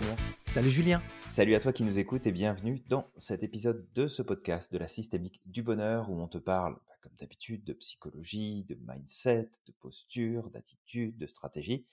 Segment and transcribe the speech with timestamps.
[0.00, 0.16] Samir.
[0.44, 1.02] Salut Julien.
[1.28, 4.78] Salut à toi qui nous écoutes et bienvenue dans cet épisode de ce podcast de
[4.78, 9.50] la systémique du bonheur où on te parle, bah, comme d'habitude, de psychologie, de mindset,
[9.66, 11.86] de posture, d'attitude, de stratégie.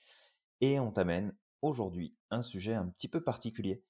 [0.60, 3.82] Et on t'amène aujourd'hui un sujet un petit peu particulier.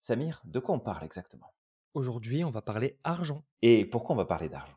[0.00, 1.54] Samir, de quoi on parle exactement?
[1.94, 3.46] Aujourd'hui, on va parler argent.
[3.62, 4.76] Et pourquoi on va parler d'argent?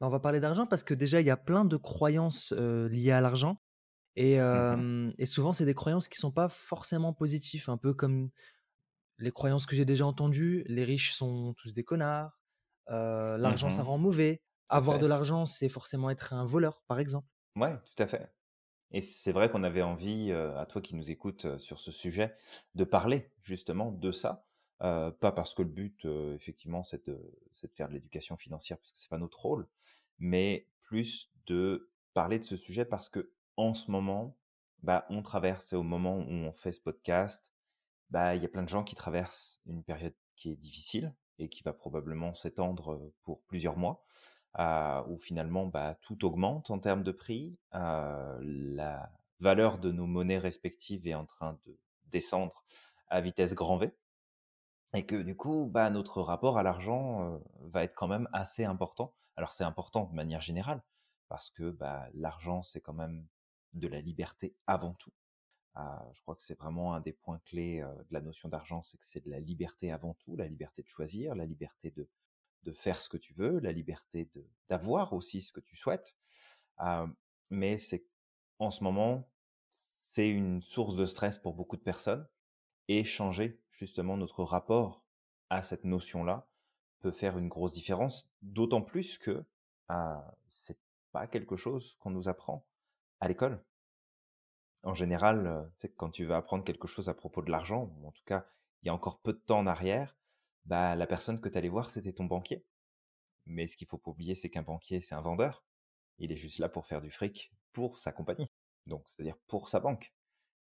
[0.00, 2.88] Bah, On va parler d'argent parce que déjà, il y a plein de croyances euh,
[2.88, 3.61] liées à l'argent
[4.16, 8.30] Mmh et, souvent, c'est des croyances qui sont pas forcément positives, un peu comme
[9.18, 10.64] les croyances que j'ai déjà entendues.
[10.66, 12.38] Les riches sont tous des connards.
[12.88, 14.42] l'argent, ça mmh rend mauvais.
[14.68, 17.28] Avoir de l'argent, c'est forcément être un voleur, par exemple.
[17.56, 18.32] Ouais, tout à fait.
[18.90, 22.36] Et c'est vrai qu'on avait envie, à toi qui nous écoutes sur ce sujet,
[22.74, 24.46] de parler justement de ça.
[24.78, 27.14] pas parce que le but, effectivement, c'est de,
[27.62, 29.68] de, faire de l'éducation financière, parce que c'est pas notre rôle,
[30.18, 34.36] mais plus de parler de ce sujet parce que en ce moment,
[34.82, 37.52] bah, on traverse, au moment où on fait ce podcast,
[38.10, 41.48] bah, il y a plein de gens qui traversent une période qui est difficile et
[41.48, 44.04] qui va probablement s'étendre pour plusieurs mois,
[45.08, 51.06] où finalement bah, tout augmente en termes de prix, la valeur de nos monnaies respectives
[51.06, 52.62] est en train de descendre
[53.08, 53.96] à vitesse grand V,
[54.94, 59.14] et que du coup, notre rapport à l'argent va être quand même assez important.
[59.36, 60.82] Alors c'est important de manière générale,
[61.28, 61.76] parce que
[62.14, 63.26] l'argent, c'est quand même
[63.72, 65.12] de la liberté avant tout.
[65.74, 68.98] Ah, je crois que c'est vraiment un des points clés de la notion d'argent, c'est
[68.98, 72.08] que c'est de la liberté avant tout, la liberté de choisir, la liberté de,
[72.64, 76.16] de faire ce que tu veux, la liberté de d'avoir aussi ce que tu souhaites.
[76.76, 77.06] Ah,
[77.50, 78.04] mais c'est
[78.58, 79.28] en ce moment,
[79.70, 82.28] c'est une source de stress pour beaucoup de personnes
[82.88, 85.04] et changer justement notre rapport
[85.48, 86.48] à cette notion-là
[87.00, 89.44] peut faire une grosse différence, d'autant plus que
[89.88, 90.78] ah, c'est
[91.12, 92.66] pas quelque chose qu'on nous apprend
[93.22, 93.64] à l'école.
[94.82, 98.10] En général, c'est quand tu vas apprendre quelque chose à propos de l'argent, ou en
[98.10, 98.48] tout cas,
[98.82, 100.18] il y a encore peu de temps en arrière,
[100.64, 102.66] bah, la personne que tu allais voir, c'était ton banquier.
[103.46, 105.64] Mais ce qu'il faut pas oublier, c'est qu'un banquier, c'est un vendeur.
[106.18, 108.48] Il est juste là pour faire du fric pour sa compagnie.
[108.86, 110.12] Donc, c'est-à-dire pour sa banque.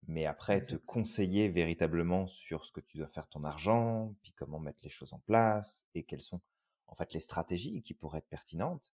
[0.07, 4.59] Mais après, te conseiller véritablement sur ce que tu dois faire ton argent, puis comment
[4.59, 6.41] mettre les choses en place, et quelles sont
[6.87, 8.91] en fait les stratégies qui pourraient être pertinentes,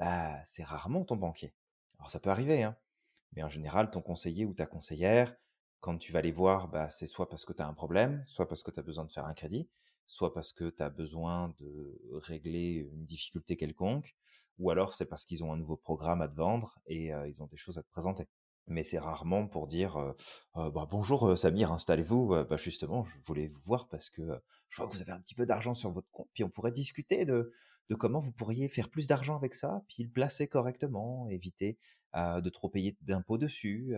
[0.00, 1.54] bah, c'est rarement ton banquier.
[1.98, 2.76] Alors ça peut arriver, hein.
[3.32, 5.34] Mais en général, ton conseiller ou ta conseillère,
[5.80, 8.48] quand tu vas les voir, bah, c'est soit parce que tu as un problème, soit
[8.48, 9.68] parce que tu as besoin de faire un crédit,
[10.06, 14.16] soit parce que tu as besoin de régler une difficulté quelconque,
[14.58, 17.46] ou alors c'est parce qu'ils ont un nouveau programme à te vendre et ils ont
[17.46, 18.26] des choses à te présenter.
[18.66, 20.14] Mais c'est rarement pour dire
[20.54, 22.44] bah, bonjour Samir, installez-vous.
[22.48, 24.22] bah, justement, je voulais vous voir parce que
[24.68, 26.72] je vois que vous avez un petit peu d'argent sur votre compte, puis on pourrait
[26.72, 27.52] discuter de,
[27.88, 31.78] de comment vous pourriez faire plus d'argent avec ça, puis le placer correctement, éviter
[32.14, 33.94] de trop payer d'impôts dessus.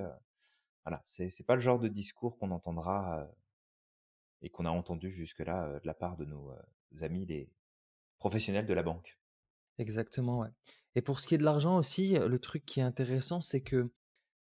[0.84, 3.28] voilà, c'est pas le genre de discours qu'on entendra
[4.42, 6.52] et qu'on a entendu jusque-là de la part de nos
[7.00, 7.50] amis les
[8.18, 9.18] professionnels de la banque.
[9.78, 10.48] Exactement, ouais.
[10.94, 13.90] Et pour ce qui est de l'argent aussi, le truc qui est intéressant, c'est que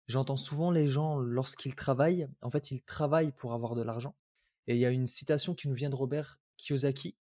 [0.08, 4.16] j'entends souvent les gens, lorsqu'ils travaillent, en fait, ils travaillent pour avoir de l'argent.
[4.66, 7.16] Et il y a une citation qui nous vient de Robert Kiyosaki,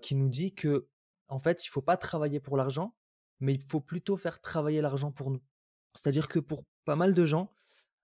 [0.00, 0.88] qui nous dit que,
[1.28, 2.94] en fait, il faut pas travailler pour l'argent,
[3.40, 5.42] mais il faut plutôt faire travailler l'argent pour nous.
[5.96, 7.52] C'est-à-dire que pour pas mal de gens,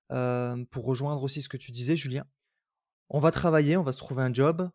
[0.09, 2.27] pour rejoindre aussi ce que tu disais, Julien,
[3.09, 4.71] on va travailler, on va se trouver un job,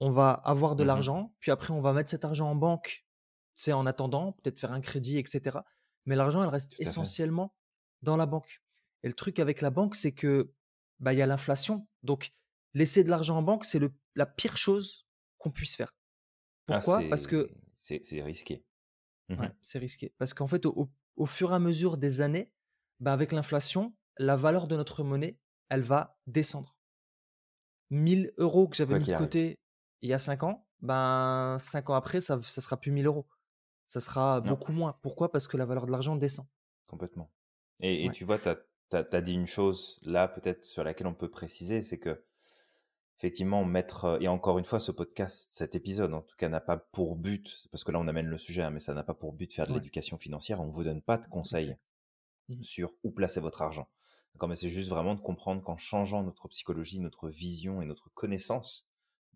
[0.00, 3.06] on va avoir de mmh l'argent, puis après on va mettre cet argent en banque,
[3.54, 5.58] c'est en attendant, peut-être faire un crédit, etc.
[6.06, 7.54] Mais l'argent, elle reste essentiellement
[8.02, 8.62] dans la banque.
[9.02, 10.52] Et le truc avec la banque, c'est que
[10.98, 12.32] bah il y a l'inflation, donc
[12.74, 13.80] laisser de l'argent en banque, c'est
[14.14, 15.06] la pire chose
[15.38, 15.94] qu'on puisse faire.
[16.68, 17.02] Ah, Pourquoi?
[17.08, 18.64] Parce que c'est risqué.
[19.28, 20.14] Mmh c'est risqué.
[20.18, 22.52] Parce qu'en fait, au, fur et à mesure des années,
[23.02, 25.36] bah, avec l'inflation, la valeur de notre monnaie,
[25.68, 26.76] elle va descendre.
[27.90, 29.58] 1000 euros que j'avais mis de côté
[30.02, 33.26] il y a 5 ans, ben 5 ans après, ça ne sera plus 1000 euros.
[33.86, 34.98] Ça sera beaucoup moins.
[35.02, 35.32] Pourquoi?
[35.32, 36.46] Parce que la valeur de l'argent descend.
[36.86, 37.30] Complètement.
[37.80, 38.48] Et, tu vois, tu
[38.96, 42.24] as, dit une chose là, peut-être sur laquelle on peut préciser, c'est que
[43.18, 46.76] effectivement mettre et encore une fois ce podcast cet épisode en tout cas n'a pas
[46.76, 49.32] pour but parce que là on amène le sujet hein, mais ça n'a pas pour
[49.32, 51.76] but de faire de l'éducation financière on vous donne pas de conseils
[52.56, 53.88] mmh sur où placer votre argent
[54.34, 58.10] d'accord mais c'est juste vraiment de comprendre qu'en changeant notre psychologie notre vision et notre
[58.14, 58.88] connaissance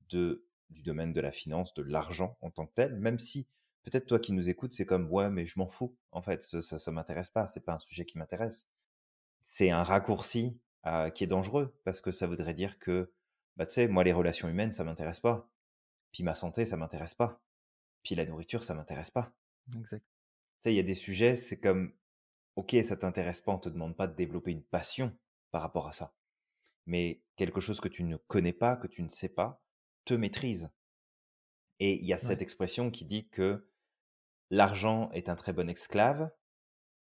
[0.09, 3.47] de du domaine de la finance de l'argent en tant que tel même si
[3.83, 6.79] peut-être toi qui nous écoutes c'est comme ouais mais je m'en fous en fait ça
[6.79, 8.69] ça, m'intéresse pas c'est pas un sujet qui m'intéresse
[9.41, 10.61] c'est un raccourci
[11.15, 13.13] qui est dangereux parce que ça voudrait dire que
[13.57, 15.51] bah tu sais, moi les relations humaines, ça m'intéresse pas.
[16.13, 17.43] Puis ma santé, ça m'intéresse pas.
[18.03, 19.33] Puis la nourriture, ça m'intéresse pas.
[19.75, 20.05] Exact.
[20.05, 21.93] Tu sais, il y a des sujets, c'est comme,
[22.57, 25.17] ok, ça t'intéresse pas, on te demande pas de développer une passion
[25.51, 26.15] par rapport à ça.
[26.87, 29.61] mais quelque chose que tu ne connais pas, que tu ne sais pas,
[30.05, 30.71] te maîtrise.
[31.81, 33.69] Et il y a cette expression qui dit que
[34.51, 36.31] l'argent est un très bon esclave,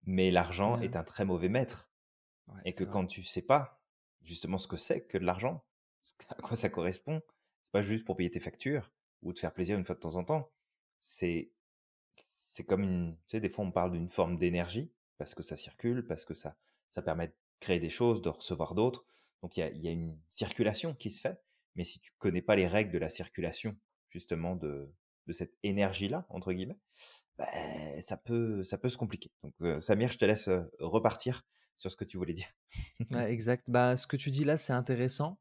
[0.02, 1.88] mais l'argent est un très mauvais maître.
[2.64, 3.80] et que quand tu sais pas
[4.22, 5.64] justement ce que c'est que de l'argent,
[6.28, 8.92] à quoi ça correspond, c'est pas juste pour payer tes factures
[9.22, 10.50] ou te faire plaisir une fois de temps en temps.
[10.98, 11.52] C'est
[12.14, 15.56] c'est comme une, tu sais, des fois on parle d'une forme d'énergie parce que ça
[15.56, 16.56] circule, parce que ça
[16.88, 19.04] ça permet de créer des choses, de recevoir d'autres.
[19.42, 21.40] Donc il y a, y a, une circulation qui se fait,
[21.74, 23.76] mais si tu connais pas les règles de la circulation
[24.10, 24.92] justement de,
[25.26, 26.78] de cette énergie-là, entre guillemets,
[27.38, 29.30] ben, ça, peut, ça peut se compliquer.
[29.42, 31.44] Donc euh, Samir, je te laisse euh, repartir
[31.76, 32.48] sur ce que tu voulais dire.
[33.28, 33.70] exact.
[33.70, 35.38] Bah, ce que tu dis là, c'est intéressant.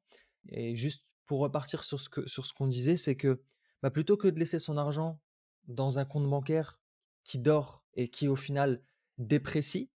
[0.50, 3.42] Et juste pour repartir sur ce que ce qu'on disait, c'est que
[3.82, 5.20] bah, plutôt que de laisser son argent
[5.68, 6.80] dans un compte bancaire
[7.24, 8.84] qui dort et qui au final
[9.18, 9.90] déprécie,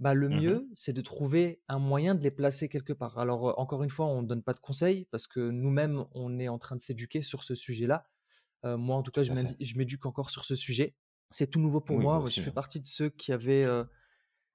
[0.00, 3.18] bah, le mmh mieux, c'est de trouver un moyen de les placer quelque part.
[3.18, 6.48] Alors, encore une fois, on ne donne pas de conseils parce que nous-mêmes, on est
[6.48, 8.06] en train de s'éduquer sur ce sujet-là.
[8.64, 10.94] moi, en tout cas, je m'éduque encore sur ce sujet.
[11.30, 12.24] C'est tout nouveau pour moi.
[12.26, 12.52] je fais hein.
[12.52, 13.66] partie de ceux qui avaient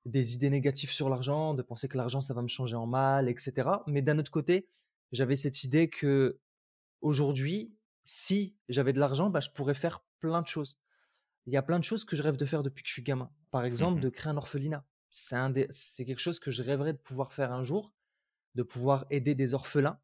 [0.06, 3.30] des idées négatives sur l'argent, de penser que l'argent, ça va me changer en mal,
[3.30, 3.70] etc.
[3.88, 4.68] Mais d'un autre côté,
[5.12, 6.40] j'avais cette idée que
[7.02, 7.74] aujourd'hui,
[8.04, 10.80] si j'avais de l'argent, bah, je pourrais faire plein de choses.
[11.50, 13.02] Il y a plein de choses que je rêve de faire depuis que je suis
[13.02, 13.32] gamin.
[13.50, 17.34] Par exemple, mmh de créer un orphelinat c'est quelque chose que je rêverais de pouvoir
[17.34, 17.92] faire un jour,
[18.54, 20.00] de pouvoir aider des orphelins.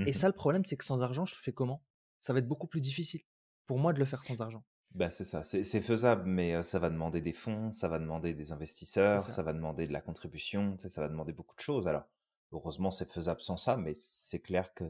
[0.00, 1.82] Et mmh ça, le problème, c'est que sans argent, je le fais comment?
[2.20, 3.22] Ça va être beaucoup plus difficile
[3.64, 4.62] pour moi de le faire sans argent.
[4.94, 8.52] Bah, c'est ça, c'est faisable, mais ça va demander des fonds, ça va demander des
[8.52, 9.42] investisseurs, ça.
[9.42, 11.88] va demander de la contribution, ça va demander beaucoup de choses.
[11.88, 12.04] Alors,
[12.52, 14.84] heureusement, c'est faisable sans ça, mais c'est clair que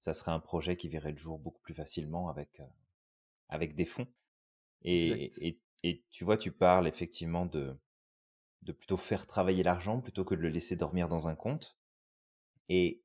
[0.00, 2.60] ça serait un projet qui verrait le jour beaucoup plus facilement avec,
[3.48, 4.08] avec des fonds.
[4.82, 7.76] Et, et, tu vois, tu parles effectivement de,
[8.62, 11.78] de plutôt faire travailler l'argent plutôt que de le laisser dormir dans un compte.
[12.68, 13.02] Et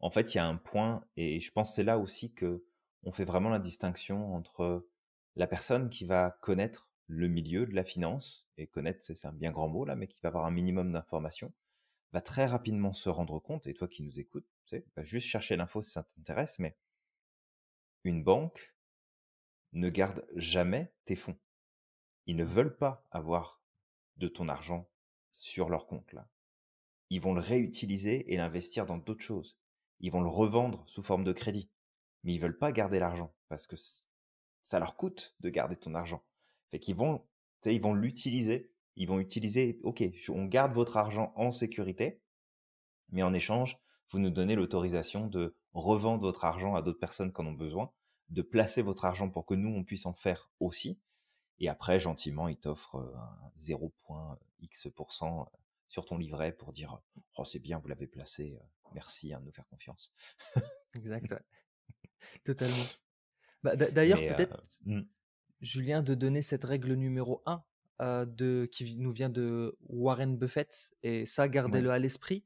[0.00, 2.64] en fait, il y a un point, et je pense c'est là aussi que
[3.04, 4.86] on fait vraiment la distinction entre
[5.36, 9.52] la personne qui va connaître le milieu de la finance, et connaître, c'est un bien
[9.52, 11.52] grand mot là, mais qui va avoir un minimum d'informations,
[12.12, 15.28] va très rapidement se rendre compte, et toi qui nous écoutes, tu sais, va juste
[15.28, 16.76] chercher l'info si ça t'intéresse, mais
[18.02, 18.75] une banque
[19.72, 21.38] ne garde jamais tes fonds.
[22.26, 23.60] Ils ne veulent pas avoir
[24.16, 24.88] de ton argent
[25.32, 26.28] sur leur compte là.
[27.10, 29.58] Ils vont le réutiliser et l'investir dans d'autres choses.
[30.00, 31.70] Ils vont le revendre sous forme de crédit.
[32.24, 33.76] Mais ils veulent pas garder l'argent parce que
[34.64, 36.24] ça leur coûte de garder ton argent.
[36.88, 37.24] Vont,
[37.64, 38.72] ils vont l'utiliser.
[38.96, 42.22] Ils vont utiliser, ok, on garde votre argent en sécurité,
[43.10, 43.78] mais en échange,
[44.10, 47.92] vous nous donnez l'autorisation de revendre votre argent à d'autres personnes qui en ont besoin,
[48.30, 50.98] de placer votre argent pour que nous, on puisse en faire aussi,
[51.58, 55.48] et après, gentiment, il t'offre un 0.x%
[55.86, 57.00] sur ton livret pour dire
[57.36, 58.58] Oh, c'est bien, vous l'avez placé,
[58.92, 60.12] merci hein, de nous faire confiance.
[60.94, 61.34] exact,
[62.44, 62.84] totalement.
[63.62, 65.02] Bah, D'ailleurs, peut-être, mmh.
[65.60, 71.24] Julien, de donner cette règle numéro 1 de, qui nous vient de Warren Buffett, et
[71.24, 72.44] ça, gardez-le à l'esprit,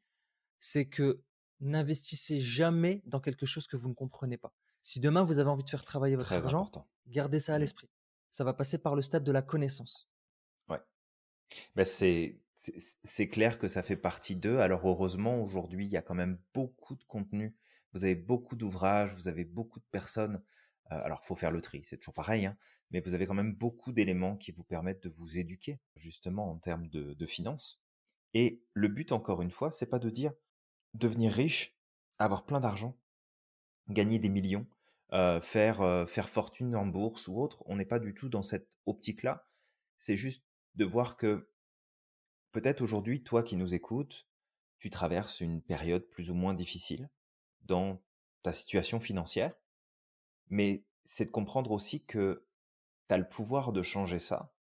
[0.61, 1.25] c'est que
[1.61, 4.55] n'investissez jamais dans quelque chose que vous ne comprenez pas.
[4.82, 6.71] Si demain vous avez envie de faire travailler votre argent,
[7.06, 7.61] gardez ça à mmh.
[7.61, 7.91] l'esprit
[8.31, 10.09] ça va passer par le stade de la connaissance.
[10.69, 10.81] Ouais.
[11.75, 14.59] Bah, c'est, c'est clair que ça fait partie d'eux.
[14.59, 17.57] Alors heureusement, aujourd'hui, il y a quand même beaucoup de contenu.
[17.93, 20.43] Vous avez beaucoup d'ouvrages, vous avez beaucoup de personnes.
[20.87, 22.57] Alors, alors, faut faire le tri, c'est toujours pareil, hein,
[22.90, 26.59] mais vous avez quand même beaucoup d'éléments qui vous permettent de vous éduquer, justement, en
[26.59, 27.81] termes de, de finances.
[28.35, 30.33] Et le but, encore une fois, c'est pas de dire
[30.95, 31.78] devenir riche,
[32.19, 32.99] avoir plein d'argent,
[33.92, 34.66] gagner des millions.
[35.42, 37.64] Faire, faire fortune en bourse ou autre.
[37.66, 39.47] On n'est pas du tout dans cette optique-là.
[39.99, 40.44] C'est juste
[40.76, 41.50] de voir que
[42.52, 44.28] peut-être aujourd'hui, toi qui nous écoutes,
[44.78, 47.11] tu traverses une période plus ou moins difficile
[47.62, 48.00] dans
[48.42, 49.52] ta situation financière,
[50.49, 52.47] mais c'est de comprendre aussi que
[53.09, 54.54] tu as le pouvoir de changer ça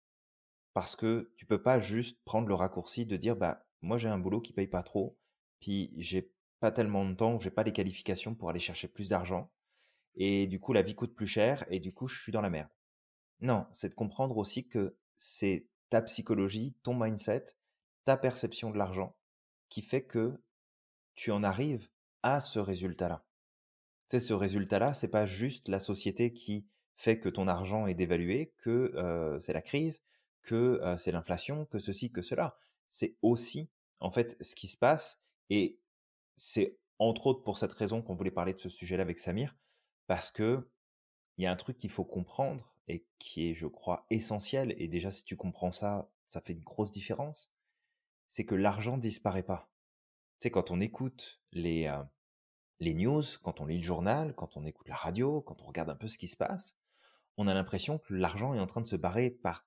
[0.72, 4.18] parce que tu peux pas juste prendre le raccourci de dire bah moi j'ai un
[4.18, 5.18] boulot qui paye pas trop,
[5.60, 9.50] puis j'ai pas tellement de temps, j'ai pas les qualifications pour aller chercher plus d'argent
[10.14, 12.50] et du coup la vie coûte plus cher et du coup je suis dans la
[12.50, 12.70] merde.
[13.40, 17.44] Non, c'est de comprendre aussi que c'est ta psychologie, ton mindset,
[18.04, 19.16] ta perception de l'argent
[19.68, 20.40] qui fait que
[21.14, 21.88] tu en arrives
[22.22, 23.24] à ce résultat-là.
[24.08, 27.94] Tu sais, ce résultat-là, c'est pas juste la société qui fait que ton argent est
[27.94, 30.02] dévalué, que c'est la crise,
[30.42, 32.56] que c'est l'inflation, que ceci, que cela.
[32.88, 33.68] C'est aussi,
[34.00, 35.20] en fait, ce qui se passe.
[35.50, 35.78] Et
[36.36, 39.56] c'est entre autres pour cette raison qu'on voulait parler de ce sujet-là avec Samir,
[40.06, 40.70] parce que
[41.36, 44.74] il y a un truc qu'il faut comprendre et qui est, je crois, essentiel.
[44.78, 47.52] Et déjà, si tu comprends ça, ça fait une grosse différence.
[48.28, 49.70] C'est que l'argent disparaît pas.
[50.40, 51.92] Tu quand on écoute les,
[52.80, 55.90] les news, quand on lit le journal, quand on écoute la radio, quand on regarde
[55.90, 56.78] un peu ce qui se passe,
[57.36, 59.66] on a l'impression que l'argent est en train de se barrer par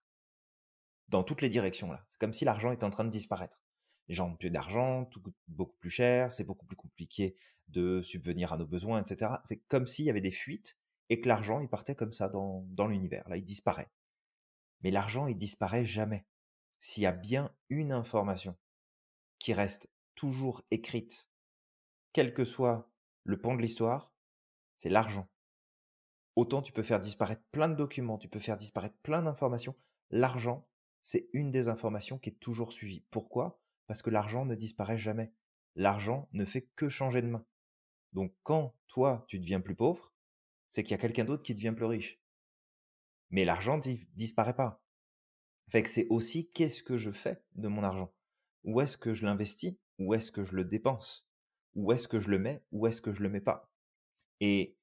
[1.08, 2.06] dans toutes les directions là.
[2.08, 3.62] C'est comme si l'argent était en train de disparaître.
[4.10, 7.36] Les gens ont plus d'argent, tout coûte beaucoup plus cher, c'est beaucoup plus compliqué
[7.68, 9.34] de subvenir à nos besoins, etc.
[9.46, 10.78] C'est comme s'il y avait des fuites
[11.10, 13.30] et que l'argent il partait comme ça dans, l'univers.
[13.30, 13.92] Là, il disparaît.
[14.82, 16.26] Mais l'argent il disparaît jamais.
[16.80, 18.58] S'il y a bien une information
[19.38, 21.30] qui reste toujours écrite,
[22.12, 22.92] quel que soit
[23.24, 24.12] le pont de l'histoire,
[24.78, 25.30] c'est l'argent.
[26.36, 29.76] Autant tu peux faire disparaître plein de documents, tu peux faire disparaître plein d'informations.
[30.10, 30.68] L'argent,
[31.02, 33.04] c'est une des informations qui est toujours suivie.
[33.12, 33.62] Pourquoi?
[33.90, 35.34] Parce que l'argent ne disparaît jamais.
[35.76, 37.44] L'argent ne fait que changer de main.
[38.14, 40.14] Donc quand toi, tu deviens plus pauvre,
[40.68, 42.22] c'est qu'il y a quelqu'un d'autre qui devient plus riche.
[43.32, 44.84] Mais l'argent ne disparaît pas.
[45.74, 48.14] C'est aussi qu'est-ce que je fais de mon argent?
[48.64, 49.76] Où est-ce que je l'investis?
[49.98, 51.28] Où est-ce que je le dépense?
[51.74, 52.64] Où est-ce que je le mets?
[52.72, 53.72] Où est-ce que je le mets pas?
[54.40, 54.78] Et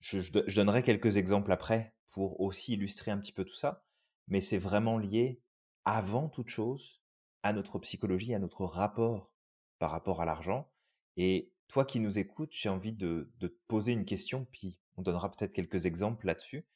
[0.00, 3.82] je, donnerai quelques exemples après pour aussi illustrer un petit peu tout ça,
[4.28, 5.40] mais c'est vraiment lié
[5.86, 7.01] avant toute chose
[7.42, 9.30] à notre psychologie, à notre rapport
[9.78, 10.70] par rapport à l'argent.
[11.16, 15.30] Et toi qui nous écoutes, j'ai envie de, te poser une question, puis on donnera
[15.30, 16.66] peut-être quelques exemples là-dessus.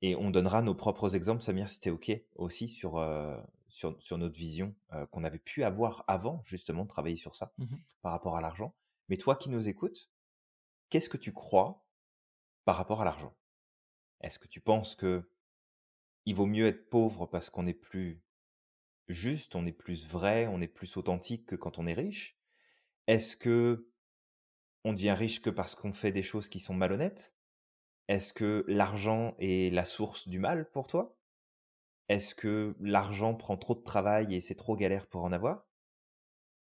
[0.00, 4.18] Et on donnera nos propres exemples, Samir, si es OK, aussi sur, euh, sur, sur,
[4.18, 7.66] notre vision euh, qu'on avait pu avoir avant, justement, de travailler sur ça mmh
[8.00, 8.74] par rapport à l'argent.
[9.08, 10.10] Mais toi qui nous écoutes,
[10.90, 11.84] qu'est-ce que tu crois
[12.64, 13.34] par rapport à l'argent?
[14.22, 15.28] Est-ce que tu penses que
[16.24, 18.22] il vaut mieux être pauvre parce qu'on est plus
[19.08, 22.38] juste, on est plus vrai, on est plus authentique que quand on est riche.
[23.06, 23.88] Est-ce que
[24.84, 27.36] on devient riche que parce qu'on fait des choses qui sont malhonnêtes?
[28.08, 31.16] Est-ce que l'argent est la source du mal pour toi?
[32.08, 35.66] Est-ce que l'argent prend trop de travail et c'est trop galère pour en avoir?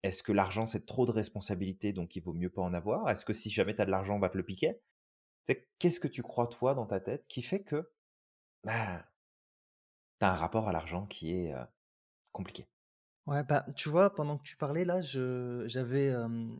[0.03, 3.09] Est-ce que l'argent c'est trop de responsabilités donc il vaut mieux pas en avoir?
[3.09, 4.79] Est-ce que si jamais tu as de l'argent on va te le piquer?
[5.79, 7.89] Qu'est-ce que tu crois toi dans ta tête qui fait que
[8.63, 9.05] bah,
[10.19, 11.53] tu as un rapport à l'argent qui est
[12.37, 12.67] compliqué
[13.25, 16.13] Ouais, bah, tu vois, pendant que tu parlais là, je, j'avais,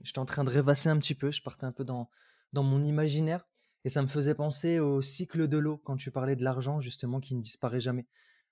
[0.03, 2.10] j'étais en train de rêvasser un petit peu, je partais un peu dans,
[2.51, 3.48] dans mon imaginaire
[3.86, 7.22] et ça me faisait penser au cycle de l'eau quand tu parlais de l'argent justement
[7.22, 8.05] qui ne disparaît jamais.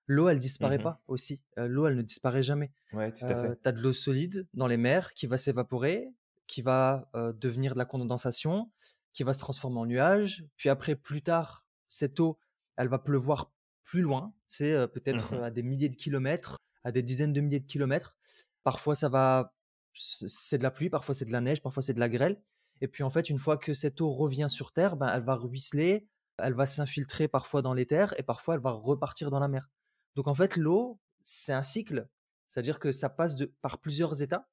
[0.07, 1.43] L'eau, elle disparaît mmh pas aussi.
[1.57, 2.71] l'eau, elle ne disparaît jamais.
[2.93, 3.59] Ouais, tout à fait.
[3.61, 6.07] tu as de l'eau solide dans les mers qui va s'évaporer,
[6.47, 8.71] qui va devenir de la condensation,
[9.13, 10.45] qui va se transformer en nuage.
[10.57, 12.37] Puis après, plus tard, cette eau,
[12.77, 13.51] elle va pleuvoir
[13.83, 14.33] plus loin.
[14.47, 18.15] C'est peut-être mmh à des milliers de kilomètres, à des dizaines de milliers de kilomètres.
[18.63, 19.53] Parfois, ça va,
[19.93, 22.41] c'est de la pluie, parfois c'est de la neige, parfois c'est de la grêle.
[22.81, 25.35] Et puis en fait, une fois que cette eau revient sur Terre, ben, elle va
[25.35, 29.47] ruisseler, elle va s'infiltrer parfois dans les terres et parfois elle va repartir dans la
[29.47, 29.69] mer.
[30.15, 32.07] Donc en fait, l'eau, c'est un cycle,
[32.47, 34.47] c'est-à-dire que ça passe de, par plusieurs états.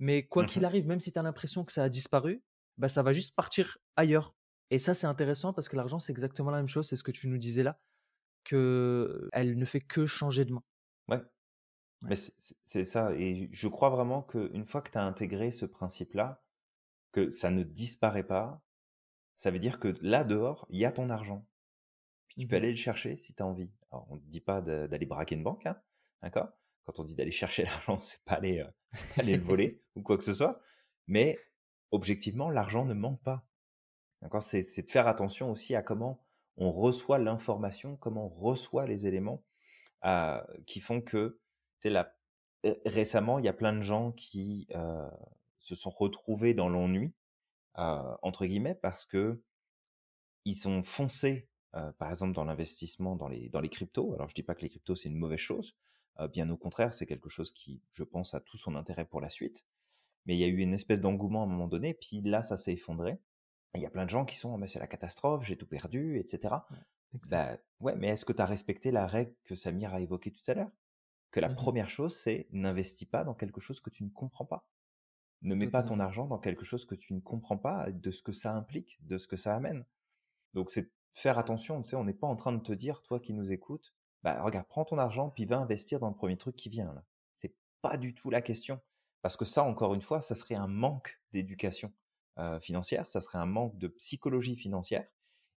[0.00, 2.42] Mais quoi qu'il mmh arrive, même si tu as l'impression que ça a disparu,
[2.76, 4.34] bah, ça va juste partir ailleurs.
[4.70, 6.86] Et ça, c'est intéressant parce que l'argent, c'est exactement la même chose.
[6.86, 7.80] C'est ce que tu nous disais là,
[8.44, 10.62] que elle ne fait que changer de main.
[11.08, 11.22] Ouais.
[12.02, 12.14] Mais
[12.64, 13.12] c'est ça.
[13.14, 16.42] Et je crois vraiment qu'une fois que tu as intégré ce principe-là,
[17.12, 18.62] que ça ne disparaît pas,
[19.34, 21.46] ça veut dire que là dehors, il y a ton argent.
[22.28, 23.70] Puis tu peux mmh aller le chercher si tu as envie.
[23.90, 25.80] Alors, on ne dit pas d'aller braquer une banque, hein,
[26.22, 26.48] d'accord?
[26.84, 28.70] Quand on dit d'aller chercher l'argent, c'est pas aller, euh,
[29.14, 30.60] pas aller le voler ou quoi que ce soit.
[31.06, 31.38] Mais
[31.90, 33.44] objectivement, l'argent ne manque pas.
[34.40, 36.24] C'est de faire attention aussi à comment
[36.56, 39.44] on reçoit l'information, comment on reçoit les éléments
[40.04, 41.40] euh, qui font que,
[41.84, 42.16] là,
[42.84, 45.08] récemment, il y a plein de gens qui euh,
[45.58, 47.14] se sont retrouvés dans l'ennui,
[47.78, 49.42] euh, entre guillemets, parce que
[50.44, 51.48] ils sont foncés,
[51.98, 54.14] par exemple, dans l'investissement dans les, dans les cryptos.
[54.14, 55.76] Alors, je dis pas que les cryptos, c'est une mauvaise chose.
[56.32, 59.30] bien au contraire, c'est quelque chose qui, je pense, a tout son intérêt pour la
[59.30, 59.66] suite
[60.28, 62.58] mais il y a eu une espèce d'engouement à un moment donné, puis là, ça
[62.58, 63.18] s'est effondré.
[63.74, 66.18] Il y a plein de gens qui sont, mais c'est la catastrophe, j'ai tout perdu,
[66.18, 66.54] etc.
[67.30, 70.42] Bah, ouais, mais est-ce que tu as respecté la règle que Samir a évoquée tout
[70.50, 70.70] à l'heure?
[71.30, 74.46] Que la mmh première chose, c'est n'investis pas dans quelque chose que tu ne comprends
[74.46, 74.66] pas.
[75.42, 78.22] Ne mets pas ton argent dans quelque chose que tu ne comprends pas de ce
[78.22, 79.84] que ça implique, de ce que ça amène.
[80.54, 83.20] Donc c'est faire attention, tu sais, on n'est pas en train de te dire, toi
[83.20, 86.56] qui nous écoutes, bah regarde, prends ton argent puis va investir dans le premier truc
[86.56, 87.04] qui vient là.
[87.34, 88.80] C'est pas du tout la question.
[89.20, 91.92] Parce que ça, encore une fois, ça serait un manque d'éducation
[92.60, 95.04] financière, ça serait un manque de psychologie financière,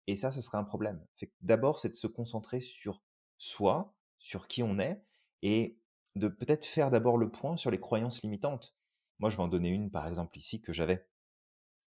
[0.07, 1.05] et ça, ce serait un problème.
[1.41, 3.03] D'abord, c'est de se concentrer sur
[3.37, 5.03] soi, sur qui on est,
[5.41, 5.79] et
[6.15, 8.75] de peut-être faire d'abord le point sur les croyances limitantes.
[9.19, 11.07] Moi, je vais en donner une, par exemple, ici, que j'avais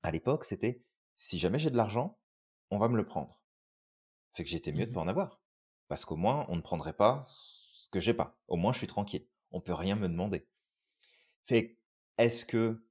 [0.03, 0.83] à l'époque, c'était
[1.15, 2.19] si jamais j'ai de l'argent,
[2.69, 3.41] on va me le prendre.
[4.33, 5.41] Fait que j'étais mieux de mmh pas en avoir.
[5.88, 8.39] Parce qu'au moins, on ne prendrait pas ce que j'ai pas.
[8.48, 9.27] Au moins, je suis tranquille.
[9.51, 10.48] On peut rien me demander.
[11.45, 11.77] Fait,
[12.17, 12.86] est-ce que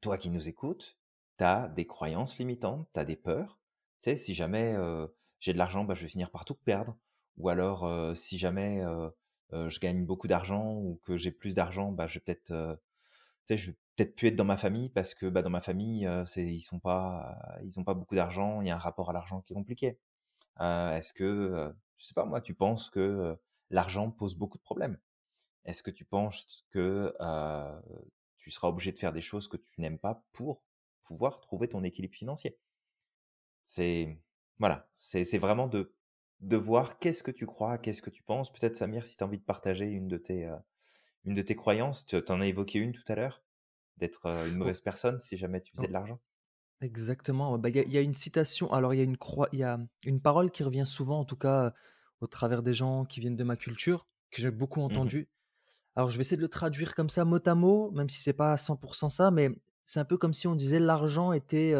[0.00, 0.98] toi qui nous écoutes,
[1.38, 3.60] tu as des croyances limitantes, tu as des peurs?
[4.00, 4.74] Tu sais, si jamais
[5.40, 6.96] j'ai de l'argent, bah, je vais finir par tout perdre.
[7.36, 8.82] Ou alors, si jamais
[9.52, 12.78] je gagne beaucoup d'argent ou que j'ai plus d'argent, bah, je vais peut-être,
[13.46, 15.60] tu sais, je vais peut-être plus être dans ma famille parce que bah, dans ma
[15.60, 18.60] famille, c'est, ils sont pas, ils ont pas beaucoup d'argent.
[18.62, 19.98] Il y a un rapport à l'argent qui est compliqué.
[20.60, 23.36] est-ce que, je sais pas moi, tu penses que
[23.70, 24.98] l'argent pose beaucoup de problèmes?
[25.64, 27.14] Est-ce que tu penses que
[28.38, 30.62] tu seras obligé de faire des choses que tu n'aimes pas pour
[31.02, 32.58] pouvoir trouver ton équilibre financier?
[33.64, 34.18] C'est
[34.58, 35.92] voilà, c'est vraiment de
[36.42, 38.52] de voir qu'est-ce que tu crois, qu'est-ce que tu penses.
[38.52, 40.50] Peut-être Samir, si tu as envie de partager une de tes
[41.24, 43.42] une de tes croyances, tu en as évoqué une tout à l'heure,
[43.96, 46.20] d'être une mauvaise personne si jamais tu faisais de l'argent?
[46.80, 47.56] Exactement.
[47.58, 48.72] Bah, il y, a une citation.
[48.72, 49.16] Alors il y a une
[49.52, 51.72] y a une parole qui revient souvent, en tout cas
[52.20, 55.28] au travers des gens qui viennent de ma culture, que j'ai beaucoup mmh entendu.
[55.94, 58.32] Alors je vais essayer de le traduire comme ça, mot à mot, même si c'est
[58.32, 59.50] pas à 100% ça, mais
[59.84, 61.72] c'est un peu comme si on disait l'argent était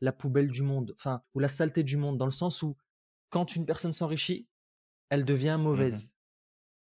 [0.00, 2.76] la poubelle du monde, enfin, ou la saleté du monde, dans le sens où
[3.30, 4.46] quand une personne s'enrichit,
[5.08, 6.14] elle devient mmh mauvaise.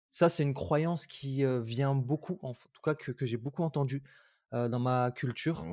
[0.10, 4.04] Ça, c'est une croyance qui vient beaucoup, en tout cas que, j'ai beaucoup entendu
[4.52, 5.66] dans ma culture.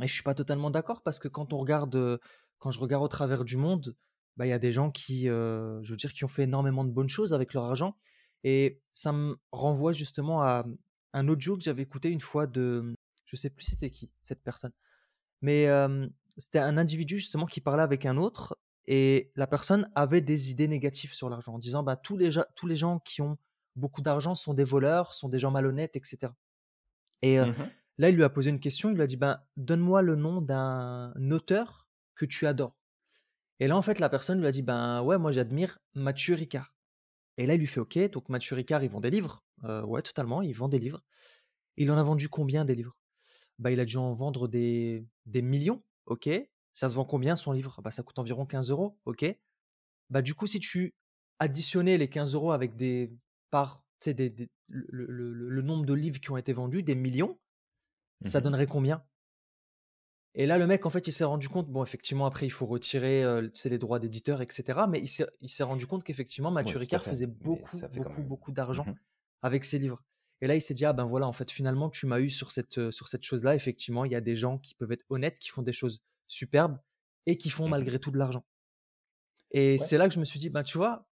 [0.00, 2.20] Et je suis pas totalement d'accord parce que quand on regarde,
[2.58, 3.96] quand je regarde au travers du monde,
[4.36, 6.90] bah, il y a des gens qui, je veux dire, qui ont fait énormément de
[6.90, 7.96] bonnes choses avec leur argent.
[8.44, 10.64] Et ça me renvoie justement à
[11.12, 14.72] un audio que j'avais écouté une fois de, je sais plus c'était qui cette personne,
[15.40, 15.68] mais
[16.36, 20.68] c'était un individu justement qui parlait avec un autre et la personne avait des idées
[20.68, 23.38] négatives sur l'argent en disant bah tous les tous les gens qui ont
[23.76, 26.32] beaucoup d'argent sont des voleurs, sont des gens malhonnêtes, etc.
[27.22, 27.54] Et mmh
[27.98, 28.90] là, il lui a posé une question.
[28.90, 32.76] Il lui a dit ben donne-moi le nom d'un auteur que tu adores.
[33.60, 36.74] Et là, en fait, la personne lui a dit ben ouais, moi j'admire Mathieu Ricard.
[37.38, 38.10] Et là, il lui fait ok.
[38.10, 39.40] Donc Mathieu Ricard, il vend des livres.
[39.62, 41.02] ouais, totalement, il vend des livres.
[41.76, 42.96] Il en a vendu combien des livres?
[43.58, 45.82] Bah, il a dû en vendre des, des millions.
[46.06, 46.28] Ok.
[46.74, 47.80] Ça se vend combien son livre?
[47.82, 48.98] Bah, Ça coûte environ 15 euros.
[49.04, 49.24] Ok.
[50.10, 50.94] Bah, du coup, si tu
[51.38, 53.12] additionnais les 15 euros avec des
[53.50, 57.38] par des, le, nombre de livres qui ont été vendus, des millions,
[58.24, 59.04] ça mmh donnerait combien?
[60.34, 62.64] Et là, le mec, en fait, il s'est rendu compte, bon, effectivement, après, il faut
[62.64, 63.22] retirer
[63.64, 64.80] les droits d'éditeur, etc.
[64.88, 68.94] Mais il s'est rendu compte qu'effectivement, Mathieu Ricard faisait beaucoup, beaucoup, beaucoup d'argent mmh
[69.44, 70.00] avec ses livres.
[70.40, 72.52] Et là, il s'est dit, ah ben voilà, en fait, finalement, tu m'as eu sur
[72.52, 73.56] cette, sur cette chose-là.
[73.56, 76.00] Effectivement, il y a des gens qui peuvent être honnêtes, qui font des choses
[76.32, 76.78] superbes
[77.26, 78.44] et qui font mmh malgré tout de l'argent.
[79.52, 81.06] Et c'est là que je me suis dit, ben tu vois,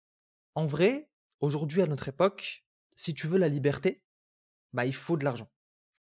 [0.54, 4.02] en vrai, aujourd'hui, à notre époque, si tu veux la liberté,
[4.72, 5.50] bah, il faut de l'argent.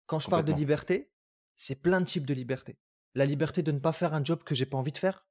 [0.07, 1.11] Quand je parle de liberté,
[1.55, 2.77] c'est plein de types de liberté.
[3.14, 5.27] La liberté de ne pas faire un job que j'ai pas envie de faire.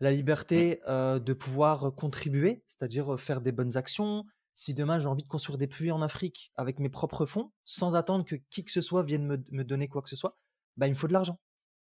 [0.00, 5.28] La liberté de pouvoir contribuer, c'est-à-dire faire des bonnes actions, si demain j'ai envie de
[5.28, 8.80] construire des puits en Afrique avec mes propres fonds, sans attendre que qui que ce
[8.80, 10.38] soit vienne me, donner quoi que ce soit,
[10.76, 11.40] bah, il me faut de l'argent,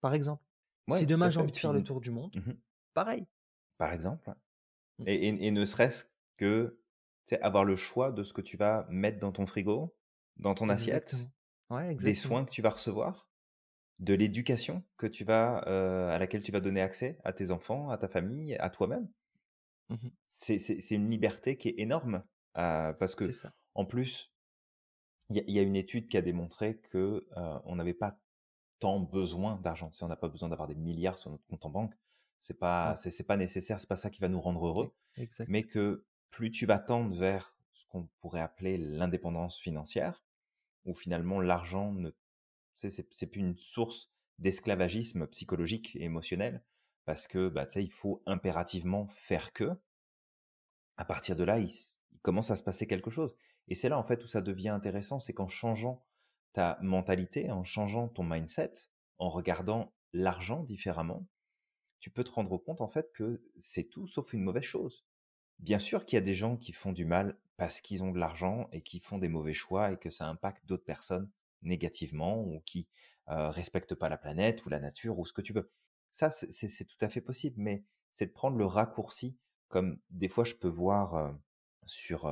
[0.02, 0.44] par exemple.
[0.90, 2.54] Si demain j'ai envie de faire le tour du monde, mmh
[2.94, 3.28] pareil.
[3.78, 4.34] Par exemple.
[4.98, 5.04] Mmh.
[5.08, 6.06] Et, ne serait-ce
[6.38, 6.80] que
[7.42, 9.96] avoir le choix de ce que tu vas mettre dans ton frigo,
[10.38, 11.16] dans ton assiette,
[11.70, 13.30] des soins que tu vas recevoir,
[14.00, 17.98] de l'éducation que tu vas, à laquelle tu vas donner accès à tes enfants, à
[17.98, 19.08] ta famille, à toi-même.
[19.90, 19.96] Mmh
[20.28, 22.24] c'est une liberté qui est énorme
[22.54, 23.26] parce que,
[23.76, 24.34] en plus,
[25.30, 27.28] il y, a une étude qui a démontré que
[27.66, 28.20] on n'avait pas
[28.80, 29.92] tant besoin d'argent.
[30.02, 31.94] on n'a pas besoin d'avoir des milliards sur notre compte en banque.
[32.40, 33.80] C'est pas, c'est pas nécessaire.
[33.80, 34.94] C'est pas ça qui va nous rendre heureux.
[35.48, 40.24] Mais que plus tu vas tendre vers ce qu'on pourrait appeler l'indépendance financière,
[40.86, 42.12] où finalement l'argent ne,
[42.76, 46.64] c'est plus une source d'esclavagisme psychologique et émotionnel,
[47.06, 49.72] parce que bah, il faut impérativement faire que.
[50.98, 51.70] À partir de là, il,
[52.22, 53.36] commence à se passer quelque chose.
[53.68, 56.04] Et c'est là en fait où ça devient intéressant, c'est qu'en changeant
[56.58, 58.74] ta mentalité, en changeant ton mindset,
[59.20, 61.28] en regardant l'argent différemment,
[62.00, 65.06] tu peux te rendre compte en fait que c'est tout sauf une mauvaise chose.
[65.60, 68.18] Bien sûr qu'il y a des gens qui font du mal parce qu'ils ont de
[68.18, 71.30] l'argent et qui font des mauvais choix et que ça impacte d'autres personnes
[71.62, 72.88] négativement ou qui
[73.30, 75.72] euh, respectent pas la planète ou la nature ou ce que tu veux.
[76.12, 80.44] Ça, c'est tout à fait possible, mais c'est de prendre le raccourci, comme des fois
[80.44, 81.38] je peux voir
[81.88, 82.28] sur,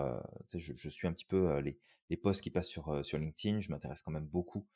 [0.53, 4.01] je, suis un petit peu les, les posts qui passent sur, sur LinkedIn, je m'intéresse
[4.01, 4.67] quand même beaucoup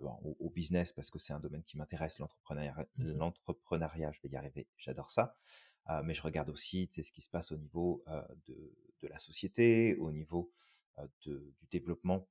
[0.00, 4.36] au, business parce que c'est un domaine qui m'intéresse, l'entrepreneuriat, mmh l'entrepreneuriat, je vais y
[4.36, 5.36] arriver, j'adore ça.
[6.04, 8.04] mais je regarde aussi ce qui se passe au niveau
[8.46, 10.52] de, de, la société, au niveau
[11.24, 12.26] de, du développement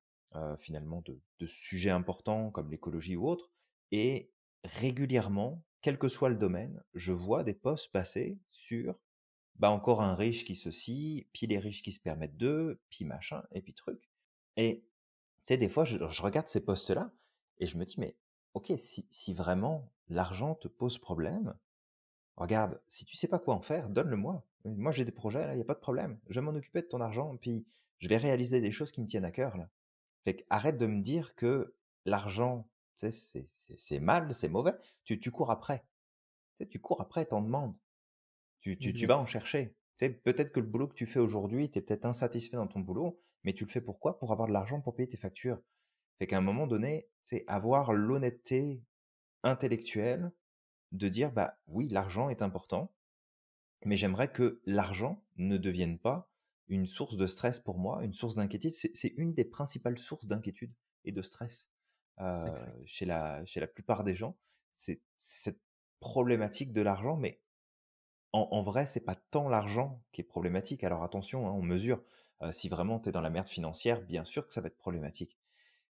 [0.59, 3.51] finalement de, de, sujets importants comme l'écologie ou autres.
[3.91, 4.31] Et
[4.63, 8.99] régulièrement, quel que soit le domaine, je vois des posts passer sur
[9.57, 13.05] bah encore un riche qui se scie, puis les riches qui se permettent d'eux, puis
[13.05, 14.09] machin, et puis truc.
[14.57, 17.11] Et tu sais, des fois, je, regarde ces postes-là
[17.59, 18.17] et je me dis, mais
[18.53, 21.55] ok, si, si vraiment l'argent te pose problème,
[22.35, 24.45] regarde, si tu sais pas quoi en faire, donne-le-moi.
[24.65, 26.19] Moi, j'ai des projets, il n'y a pas de problème.
[26.27, 27.65] Je vais m'en occuper de ton argent, puis
[27.99, 29.69] je vais réaliser des choses qui me tiennent à cœur, là.
[30.23, 34.73] Fait arrête de me dire que l'argent, c'est mal, c'est mauvais.
[35.03, 35.85] Tu, tu cours après.
[36.69, 37.75] Tu, cours après, t'en demandes.
[38.65, 39.75] Tu, tu, tu vas en chercher.
[39.99, 43.21] Peut-être que le boulot que tu fais aujourd'hui, tu es peut-être insatisfait dans ton boulot,
[43.43, 45.61] mais tu le fais pourquoi Pour avoir de l'argent pour payer tes factures.
[46.17, 48.81] Fait qu'à un moment donné, c'est avoir l'honnêteté
[49.43, 50.31] intellectuelle
[50.93, 52.91] de dire, bah oui, l'argent est important,
[53.85, 56.31] mais j'aimerais que l'argent ne devienne pas
[56.67, 58.71] une source de stress pour moi, une source d'inquiétude.
[58.71, 60.73] C'est une des principales sources d'inquiétude
[61.03, 61.69] et de stress
[62.85, 64.35] chez, la, chez la plupart des gens.
[64.73, 65.61] C'est cette
[65.99, 67.43] problématique de l'argent, mais
[68.35, 70.83] en, en vrai, c'est pas tant l'argent qui est problématique.
[70.83, 72.03] Alors attention, hein, on mesure.
[72.51, 75.37] si vraiment tu es dans la merde financière, bien sûr que ça va être problématique.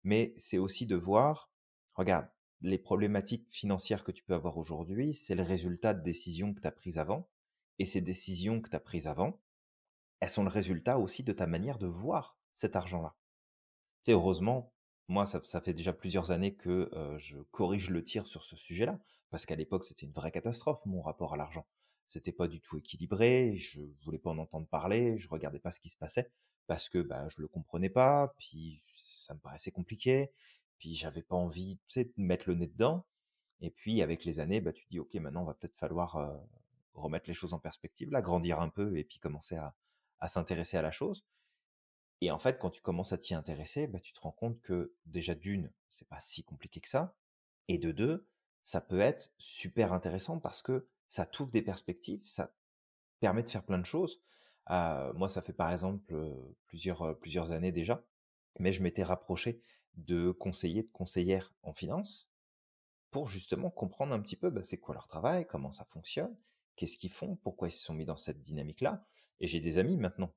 [0.04, 1.51] Mais c'est aussi de voir,
[1.93, 2.27] regarde,
[2.62, 6.67] les problématiques financières que tu peux avoir aujourd'hui, c'est le résultat de décisions que tu
[6.67, 7.30] as prises avant.
[7.77, 9.39] Et ces décisions que tu as prises avant,
[10.19, 13.15] elles sont le résultat aussi de ta manière de voir cet argent-là.
[14.08, 14.73] Heureusement,
[15.08, 18.99] moi, ça, fait déjà plusieurs années que je corrige le tir sur ce sujet-là,
[19.30, 21.67] parce qu'à l'époque, c'était une vraie catastrophe, mon rapport à l'argent.
[22.12, 25.80] C'était pas du tout équilibré, je voulais pas en entendre parler, je regardais pas ce
[25.80, 26.30] qui se passait,
[26.67, 30.30] parce que bah, je le comprenais pas, puis ça me paraissait compliqué,
[30.78, 33.06] puis j'avais pas envie, tu de mettre le nez dedans.
[33.62, 36.38] Et puis, avec les années, bah, tu dis, OK, maintenant, va peut-être falloir
[36.95, 39.74] remettre les choses en perspective, là, grandir un peu et puis commencer à,
[40.19, 41.24] à s'intéresser à la chose.
[42.19, 44.93] Et en fait, quand tu commences à t'y intéresser, bah, tu te rends compte que
[45.06, 47.15] déjà d'une, c'est pas si compliqué que ça,
[47.69, 48.28] et de deux,
[48.63, 52.56] ça peut être super intéressant parce que ça t'ouvre des perspectives, ça
[53.19, 54.21] permet de faire plein de choses.
[54.69, 56.15] moi, ça fait par exemple
[56.67, 58.02] plusieurs, années déjà,
[58.60, 59.62] mais je m'étais rapproché
[59.95, 62.30] de conseillers, de conseillères en finance
[63.10, 66.34] pour justement comprendre un petit peu bah, c'est quoi leur travail, comment ça fonctionne,
[66.78, 69.06] qu'est-ce qu'ils font, pourquoi ils se sont mis dans cette dynamique-là.
[69.41, 70.34] Et j'ai des amis maintenant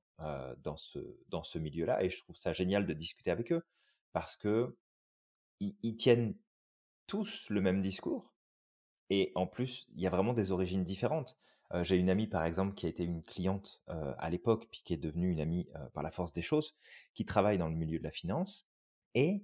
[0.57, 3.65] dans ce, milieu-là, et je trouve ça génial de discuter avec eux,
[4.11, 4.77] parce que
[5.61, 6.35] ils, tiennent
[7.07, 8.34] tous le même discours,
[9.09, 11.37] et en plus, il y a vraiment des origines différentes.
[11.81, 14.97] j'ai une amie, par exemple, qui a été une cliente à l'époque, puis qui est
[14.97, 16.75] devenue une amie par la force des choses,
[17.13, 18.67] qui travaille dans le milieu de la finance,
[19.13, 19.43] et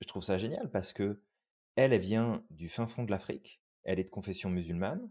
[0.00, 1.22] je trouve ça génial parce que
[1.76, 5.10] elle, elle vient du fin fond de l'Afrique, elle est de confession musulmane,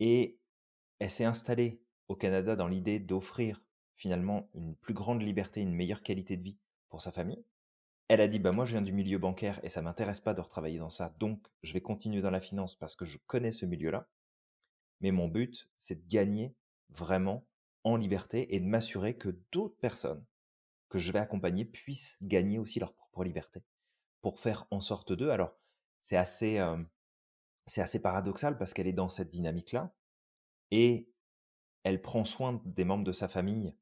[0.00, 0.38] et
[0.98, 3.64] elle s'est installée au Canada dans l'idée d'offrir
[3.96, 7.44] finalement une plus grande liberté, une meilleure qualité de vie pour sa famille.
[8.08, 10.40] Elle a dit bah moi je viens du milieu bancaire et ça m'intéresse pas de
[10.40, 13.66] retravailler dans ça, donc je vais continuer dans la finance parce que je connais ce
[13.66, 14.08] milieu-là.
[15.00, 16.54] Mais mon but, c'est de gagner
[16.90, 17.46] vraiment
[17.82, 20.24] en liberté et de m'assurer que d'autres personnes
[20.88, 23.64] que je vais accompagner puissent gagner aussi leur propre liberté
[24.20, 25.30] pour faire en sorte d'eux.
[25.30, 25.56] Alors
[26.00, 26.82] c'est assez euh,
[27.66, 29.94] c'est assez paradoxal parce qu'elle est dans cette dynamique-là
[30.70, 31.08] et
[31.82, 33.74] elle prend soin des membres de sa famille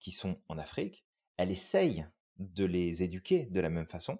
[0.00, 1.04] qui sont en Afrique.
[1.36, 2.06] Elle essaye
[2.38, 4.18] de les éduquer de la même façon,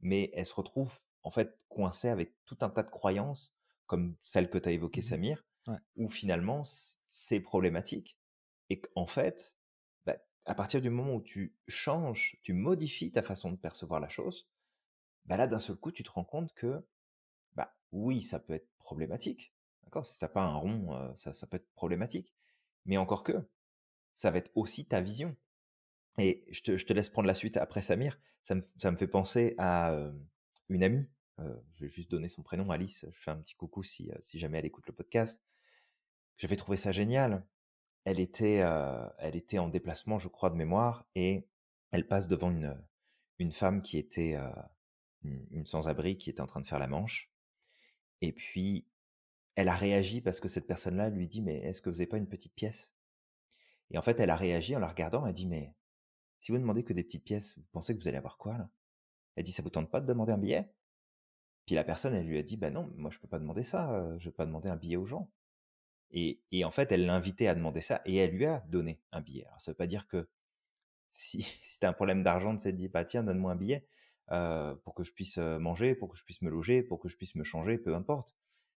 [0.00, 3.54] mais elle se retrouve en fait coincée avec tout un tas de croyances
[3.86, 5.44] comme celle que tu as évoquée, mmh Samir,
[5.96, 8.18] où finalement c'est problématique
[8.68, 9.56] et qu'en fait,
[10.04, 14.08] bah, à partir du moment où tu changes, tu modifies ta façon de percevoir la
[14.08, 14.48] chose,
[15.24, 16.84] bah là d'un seul coup tu te rends compte que
[17.92, 19.54] oui, ça peut être problématique.
[19.84, 20.04] D'accord?
[20.04, 22.32] Si t'as pas un rond, ça, ça peut être problématique.
[22.84, 23.48] Mais encore que,
[24.14, 25.36] ça va être aussi ta vision.
[26.18, 28.18] Et je te, laisse prendre la suite après Samir.
[28.42, 29.94] Ça me, fait penser à
[30.68, 31.08] une amie.
[31.38, 33.06] je vais juste donner son prénom, Alice.
[33.10, 35.42] Je fais un petit coucou si, si jamais elle écoute le podcast.
[36.38, 37.46] J'avais trouvé ça génial.
[38.04, 38.62] Elle était,
[39.18, 41.48] elle était en déplacement, je crois, de mémoire, et
[41.90, 42.80] elle passe devant une,
[43.38, 44.36] une femme qui était
[45.22, 47.30] une, une sans-abri, qui était en train de faire la manche.
[48.22, 48.86] Et puis,
[49.56, 52.18] elle a réagi parce que cette personne-là lui dit, mais est-ce que vous n'avez pas
[52.18, 52.94] une petite pièce?
[53.90, 55.74] Et en fait, elle a réagi en la regardant, elle dit, mais
[56.40, 58.70] si vous demandez que des petites pièces, vous pensez que vous allez avoir quoi là?
[59.36, 60.72] Elle dit, ça vous tente pas de demander un billet?
[61.66, 64.14] Puis la personne, elle lui a dit, bah non, moi je peux pas demander ça,
[64.14, 65.30] je je vais pas demander un billet aux gens.
[66.12, 69.44] Et, en fait, elle l'invitait à demander ça et elle lui a donné un billet.
[69.46, 70.28] Alors, ça veut pas dire que
[71.08, 73.86] si, si tu as un problème d'argent, tu te dis, bah tiens, donne-moi un billet.
[74.32, 77.16] Euh, pour que je puisse manger, pour que je puisse me loger, pour que je
[77.16, 78.34] puisse me changer, peu importe.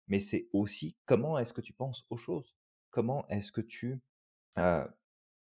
[0.09, 2.57] Mais c'est aussi comment est-ce que tu penses aux choses?
[2.91, 4.01] Comment est-ce que tu
[4.59, 4.87] euh,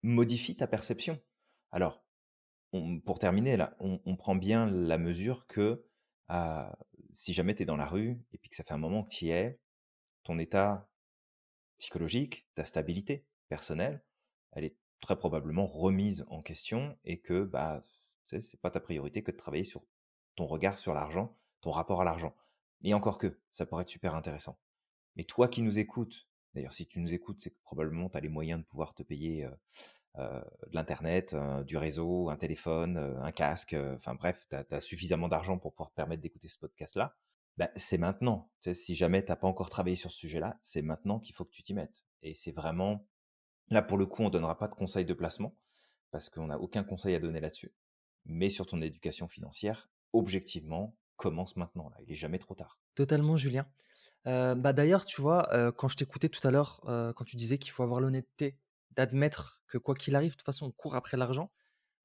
[0.02, 1.20] modifies ta perception?
[1.70, 2.03] Alors,
[3.04, 5.84] pour terminer, on, prend bien la mesure que
[6.30, 6.70] euh,
[7.12, 9.10] si jamais tu es dans la rue et puis que ça fait un moment que
[9.10, 9.60] tu y es,
[10.24, 10.88] ton état
[11.78, 14.02] psychologique, ta stabilité personnelle,
[14.52, 17.84] elle est très probablement remise en question et que bah
[18.26, 19.84] c'est pas ta priorité que de travailler sur
[20.34, 22.34] ton regard sur l'argent, ton rapport à l'argent.
[22.82, 24.58] Et encore que, ça pourrait être super intéressant.
[25.16, 28.20] Mais toi qui nous écoutes, d'ailleurs, si tu nous écoutes, c'est que probablement tu as
[28.20, 29.46] les moyens de pouvoir te payer
[30.16, 31.34] de l'internet,
[31.66, 35.96] du réseau, un téléphone, un casque, enfin bref, tu as, suffisamment d'argent pour pouvoir te
[35.96, 37.16] permettre d'écouter ce podcast-là.
[37.56, 38.50] Bah, c'est maintenant.
[38.72, 41.52] si jamais tu n'as pas encore travaillé sur ce sujet-là, c'est maintenant qu'il faut que
[41.52, 42.04] tu t'y mettes.
[42.22, 43.06] Et c'est vraiment,
[43.68, 45.56] là pour le coup, on ne donnera pas de conseils de placement,
[46.10, 47.72] parce qu'on n'a aucun conseil à donner là-dessus.
[48.24, 51.90] Mais sur ton éducation financière, objectivement, commence maintenant.
[51.90, 51.96] Là.
[52.02, 52.78] Il n'est jamais trop tard.
[52.94, 53.66] Totalement, Julien.
[54.24, 56.80] bah d'ailleurs, tu vois, quand je t'écoutais tout à l'heure,
[57.16, 58.58] quand tu disais qu'il faut avoir l'honnêteté
[58.96, 61.52] d'admettre que quoi qu'il arrive, de toute façon, on court après l'argent,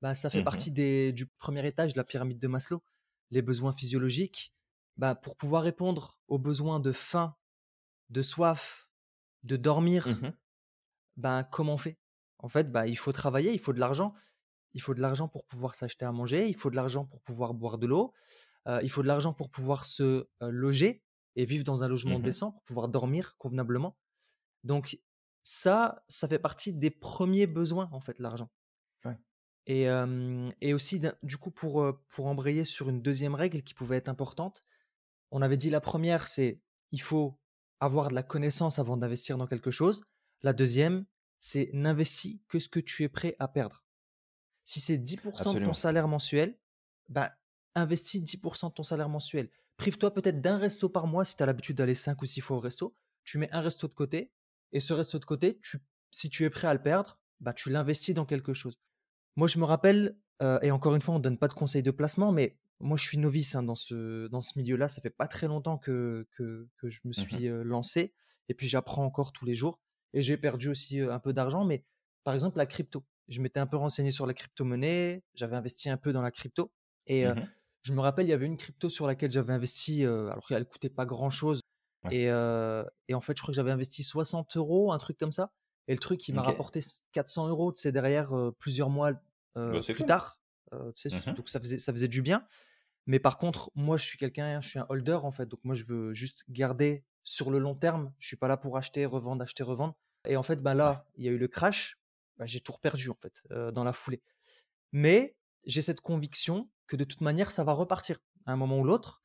[0.02, 2.84] bah, ça fait mmh partie des, du premier étage de la pyramide de Maslow,
[3.32, 4.54] les besoins physiologiques.
[4.98, 7.36] Bah, pour pouvoir répondre aux besoins de faim,
[8.10, 8.92] de soif,
[9.44, 10.34] de dormir, mmh
[11.18, 11.98] bah, comment on fait?
[12.38, 14.14] En fait, bah, il faut travailler, il faut de l'argent.
[14.74, 17.54] Il faut de l'argent pour pouvoir s'acheter à manger, il faut de l'argent pour pouvoir
[17.54, 18.14] boire de l'eau,
[18.84, 21.04] il faut de l'argent pour pouvoir se loger
[21.36, 23.98] et vivre dans un logement mmh décent, pour pouvoir dormir convenablement.
[24.64, 25.00] Donc,
[25.44, 28.50] ça, ça fait partie des premiers besoins, en fait, l'argent.
[29.66, 29.86] Et,
[30.62, 34.64] et, aussi, du coup, pour, pour embrayer sur une deuxième règle qui pouvait être importante,
[35.30, 36.60] on avait dit la première, c'est
[36.92, 37.40] il faut
[37.80, 40.04] avoir de la connaissance avant d'investir dans quelque chose.
[40.42, 41.06] La deuxième,
[41.38, 43.84] c'est n'investis que ce que tu es prêt à perdre.
[44.64, 46.58] Si c'est 10% de ton salaire mensuel,
[47.08, 47.34] bah,
[47.76, 49.50] investis 10% de ton salaire mensuel.
[49.78, 52.58] Prive-toi peut-être d'un resto par mois si tu as l'habitude d'aller 5 ou 6 fois
[52.58, 52.96] au resto.
[53.24, 54.32] Tu mets un resto de côté
[54.72, 55.80] et ce resto de côté, tu,
[56.12, 58.80] si tu es prêt à le perdre, bah, tu l'investis dans quelque chose.
[59.36, 61.84] Moi, je me rappelle, euh, et encore une fois, on ne donne pas de conseils
[61.84, 64.88] de placement, mais moi, je suis novice hein, dans ce, dans ce milieu-là.
[64.88, 68.14] Ça fait pas très longtemps que, que, que je me mmh suis euh, lancé.
[68.48, 69.82] Et puis, j'apprends encore tous les jours.
[70.14, 71.66] Et j'ai perdu aussi un peu d'argent.
[71.66, 71.86] Mais
[72.24, 73.06] par exemple, la crypto.
[73.28, 75.24] Je m'étais un peu renseigné sur la crypto-monnaie.
[75.36, 76.72] J'avais investi un peu dans la crypto.
[77.06, 77.48] Et mmh
[77.82, 80.90] je me rappelle, il y avait une crypto sur laquelle j'avais investi, alors qu'elle coûtait
[80.90, 81.62] pas grand-chose.
[82.12, 85.52] Et, et, en fait, je crois que j'avais investi 60 euros, un truc comme ça.
[85.88, 86.82] Et le truc, il m'a rapporté
[87.14, 89.14] 400 euros, c'est derrière plusieurs mois
[89.56, 90.40] bah, plus tard.
[90.72, 92.46] Mmh donc ça faisait, ça faisait du bien.
[93.08, 95.48] Mais par contre, moi, je suis quelqu'un, je suis un holder en fait.
[95.48, 98.14] Donc moi, je veux juste garder sur le long terme.
[98.20, 99.96] Je suis pas là pour acheter, revendre, acheter, revendre.
[100.28, 101.98] Et en fait, bah là, il y a eu le crash.
[102.38, 104.22] Bah, j'ai tout perdu en fait dans la foulée.
[104.92, 105.36] Mais
[105.66, 109.22] j'ai cette conviction que de toute manière, ça va repartir à un moment ou l'autre.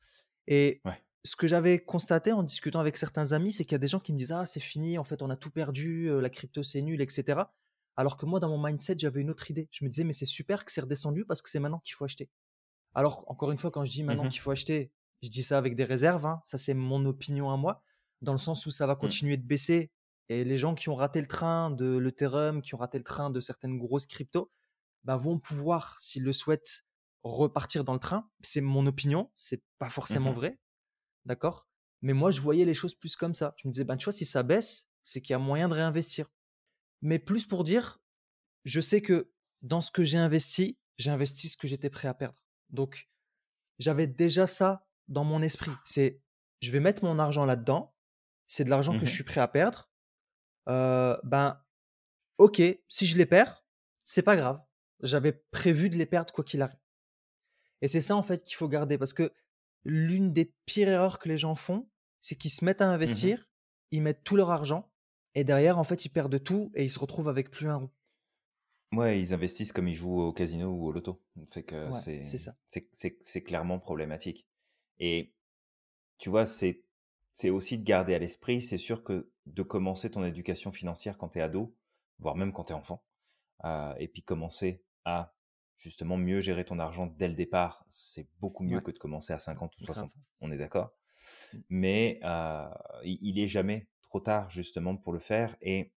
[0.47, 0.81] Et
[1.25, 3.99] ce que j'avais constaté en discutant avec certains amis, c'est qu'il y a des gens
[3.99, 6.81] qui me disent Ah, c'est fini, en fait, on a tout perdu, la crypto c'est
[6.81, 7.41] nul, etc.
[7.97, 9.67] Alors que moi, dans mon mindset, j'avais une autre idée.
[9.71, 12.05] Je me disais Mais c'est super que c'est redescendu parce que c'est maintenant qu'il faut
[12.05, 12.29] acheter.
[12.93, 15.57] Alors, encore une fois, quand je dis maintenant mmh qu'il faut acheter, je dis ça
[15.57, 16.25] avec des réserves.
[16.25, 16.41] Hein.
[16.43, 17.81] Ça, c'est mon opinion à moi,
[18.21, 18.99] dans le sens où ça va mmh.
[18.99, 19.91] continuer de baisser.
[20.29, 23.29] Et les gens qui ont raté le train de l'Ethereum, qui ont raté le train
[23.29, 24.51] de certaines grosses cryptos,
[25.03, 26.83] bah, vont pouvoir, s'ils le souhaitent,
[27.23, 28.29] repartir dans le train.
[28.41, 30.59] C'est mon opinion, c'est pas forcément mmh vrai,
[31.25, 31.67] d'accord?
[32.01, 33.53] Mais moi, je voyais les choses plus comme ça.
[33.57, 35.73] Je me disais, ben, tu vois, si ça baisse, c'est qu'il y a moyen de
[35.73, 36.29] réinvestir.
[37.01, 37.99] Mais plus pour dire,
[38.63, 42.13] je sais que dans ce que j'ai investi, j'ai investi ce que j'étais prêt à
[42.13, 42.37] perdre.
[42.69, 43.09] Donc,
[43.79, 45.71] j'avais déjà ça dans mon esprit.
[45.83, 46.21] C'est,
[46.61, 47.95] je vais mettre mon argent là-dedans.
[48.47, 49.89] C'est de l'argent que je mmh suis prêt à perdre.
[50.69, 51.61] Euh, ben,
[52.37, 53.65] ok, si je les perds,
[54.03, 54.61] c'est pas grave.
[55.01, 56.79] J'avais prévu de les perdre quoi qu'il arrive.
[57.81, 59.31] Et c'est ça en fait qu'il faut garder parce que
[59.85, 61.87] l'une des pires erreurs que les gens font,
[62.19, 63.49] c'est qu'ils se mettent à mmh investir,
[63.91, 64.91] ils mettent tout leur argent
[65.35, 67.91] et derrière en fait ils perdent tout et ils se retrouvent avec plus un rond.
[68.93, 71.21] Ouais, ils investissent comme ils jouent au casino ou au loto.
[71.51, 72.55] Fait que c'est ça.
[72.67, 74.47] C'est clairement problématique.
[74.99, 75.33] Et
[76.17, 76.81] tu vois, c'est
[77.33, 81.29] c'est aussi de garder à l'esprit, c'est sûr que de commencer ton éducation financière quand
[81.29, 81.75] tu es ado,
[82.17, 83.03] voire même quand tu es enfant,
[83.65, 85.34] euh, et puis commencer à
[85.77, 89.39] justement mieux gérer ton argent dès le départ, c'est beaucoup mieux que de commencer à
[89.39, 90.21] 50 ou 60 ans.
[90.41, 90.93] On est d'accord
[91.53, 91.57] mmh.
[91.69, 92.67] Mais euh,
[93.03, 95.55] il est jamais trop tard justement pour le faire.
[95.61, 95.91] Et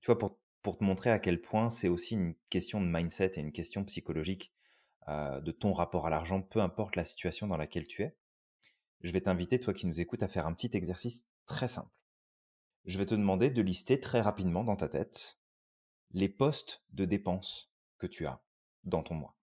[0.00, 3.32] tu vois, pour, pour te montrer à quel point c'est aussi une question de mindset
[3.36, 4.52] et une question psychologique
[5.08, 8.16] euh, de ton rapport à l'argent, peu importe la situation dans laquelle tu es,
[9.00, 11.90] je vais t'inviter, toi qui nous écoutes, à faire un petit exercice très simple.
[12.84, 15.38] Je vais te demander de lister très rapidement dans ta tête
[16.12, 18.42] les postes de dépenses que tu as
[18.84, 19.36] dans ton mois.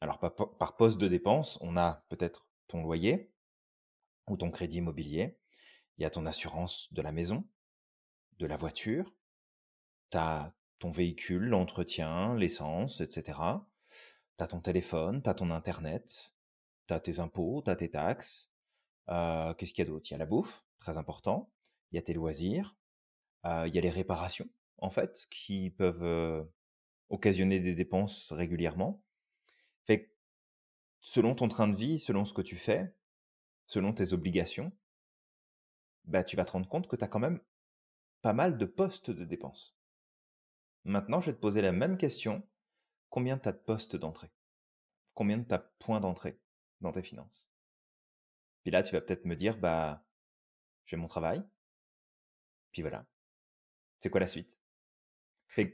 [0.00, 3.32] Alors par, poste de dépenses, on a peut-être ton loyer
[4.28, 5.38] ou ton crédit immobilier,
[5.98, 7.46] il y a ton assurance de la maison,
[8.38, 9.14] de la voiture,
[10.10, 13.38] tu as ton véhicule, l'entretien, l'essence, etc.
[14.38, 16.32] Tu as ton téléphone, tu as ton internet,
[16.86, 18.50] tu as tes impôts, tu as tes taxes.
[19.10, 20.06] Euh, qu'est-ce qu'il y a d'autre?
[20.08, 21.52] Il y a la bouffe, très important.
[21.92, 22.76] Il y a tes loisirs.
[23.44, 24.48] Euh, il y a les réparations
[24.80, 26.48] en fait, qui peuvent
[27.10, 29.02] occasionner des dépenses régulièrement.
[31.02, 32.94] Selon ton train de vie, selon ce que tu fais,
[33.66, 34.70] selon tes obligations,
[36.04, 37.40] bah, tu vas te rendre compte que tu as quand même
[38.20, 39.74] pas mal de postes de dépenses.
[40.84, 42.46] Maintenant, je vais te poser la même question.
[43.08, 44.30] Combien tu as de postes d'entrée?
[45.14, 46.38] Combien de as points d'entrée
[46.82, 47.48] dans tes finances?
[48.62, 50.04] Puis là, tu vas peut-être me dire, bah,
[50.84, 51.42] j'ai mon travail.
[52.72, 53.06] Puis voilà.
[54.00, 54.59] C'est quoi la suite?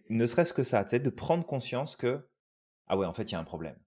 [0.09, 2.29] Ne serait-ce que ça, tu sais, de prendre conscience que,
[2.87, 3.79] ah ouais, en fait, il y a un problème.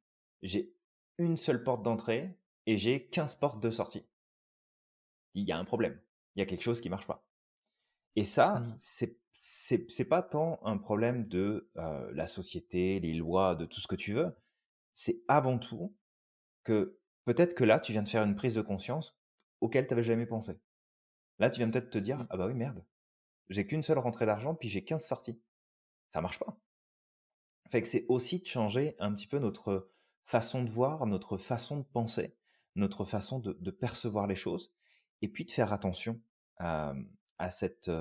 [0.42, 0.74] J'ai
[1.18, 4.06] une seule porte d'entrée et j'ai 15 portes de sortie.
[5.34, 6.00] Il y a un problème.
[6.36, 7.26] Il y a quelque chose qui marche pas.
[8.16, 13.80] Et ça, c'est c'est pas tant un problème de la société, les lois, de tout
[13.80, 14.36] ce que tu veux.
[14.94, 15.96] C'est avant tout
[16.64, 19.18] que peut-être que là, tu viens de faire une prise de conscience
[19.62, 20.60] auquel tu n'avais jamais pensé.
[21.40, 22.28] Là, tu viens peut-être te dire Mmh.
[22.30, 22.84] ah bah oui merde,
[23.50, 25.40] j'ai qu'une seule rentrée d'argent puis j'ai 15 sorties.
[26.10, 26.58] Ça marche pas.
[27.72, 29.92] Fait que c'est aussi de changer un petit peu notre
[30.24, 32.36] façon de voir, notre façon de penser,
[32.76, 34.74] notre façon de, de percevoir les choses,
[35.22, 36.22] et puis de faire attention
[36.58, 36.94] à,
[37.38, 37.84] à cette...
[37.86, 37.92] tu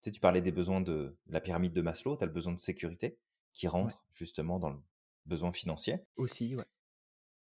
[0.00, 2.58] sais, tu parlais des besoins de la pyramide de Maslow, tu as le besoin de
[2.58, 3.18] sécurité
[3.52, 3.70] qui Ouais.
[3.72, 4.80] rentre justement dans le
[5.26, 6.64] besoin financier, Aussi, ouais.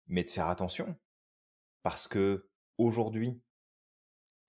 [0.07, 0.97] mais de faire attention
[1.83, 3.41] parce que aujourd'hui,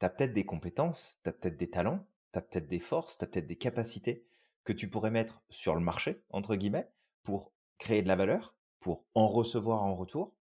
[0.01, 3.18] tu as peut-être des compétences, tu as peut-être des talents, tu as peut-être des forces,
[3.18, 4.27] tu as peut-être des capacités
[4.67, 6.91] que tu pourrais mettre sur le marché, entre guillemets,
[7.23, 10.37] pour créer de la valeur, pour en recevoir en retour,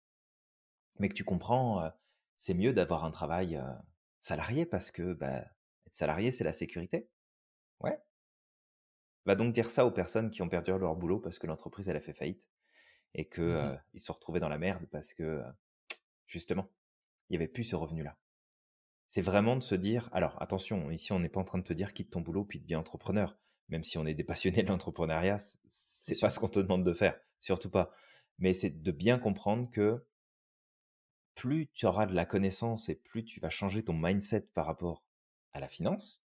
[1.00, 1.90] mais que tu comprends, euh,
[2.36, 3.72] c'est mieux d'avoir un travail euh,
[4.20, 5.46] salarié parce que bah,
[5.86, 7.08] être salarié, c'est la sécurité.
[7.82, 7.98] Ouais.
[9.26, 11.98] Va donc dire ça aux personnes qui ont perdu leur boulot parce que l'entreprise, elle
[11.98, 12.50] a fait faillite
[13.14, 15.42] et qu'ils Mmh ils se sont retrouvés dans la merde parce que,
[16.26, 16.68] justement,
[17.30, 18.18] il n'y avait plus ce revenu-là.
[19.08, 21.74] C'est vraiment de se dire, alors attention, ici on n'est pas en train de te
[21.74, 23.38] dire quitte ton boulot puis deviens entrepreneur,
[23.70, 26.94] même si on est des passionnés de l'entrepreneuriat, c'est pas ce qu'on te demande de
[26.94, 27.92] faire, surtout pas.
[28.40, 30.06] Mais c'est de bien comprendre que
[31.34, 35.06] plus tu auras de la connaissance et plus tu vas changer ton mindset par rapport
[35.54, 36.26] à la finance,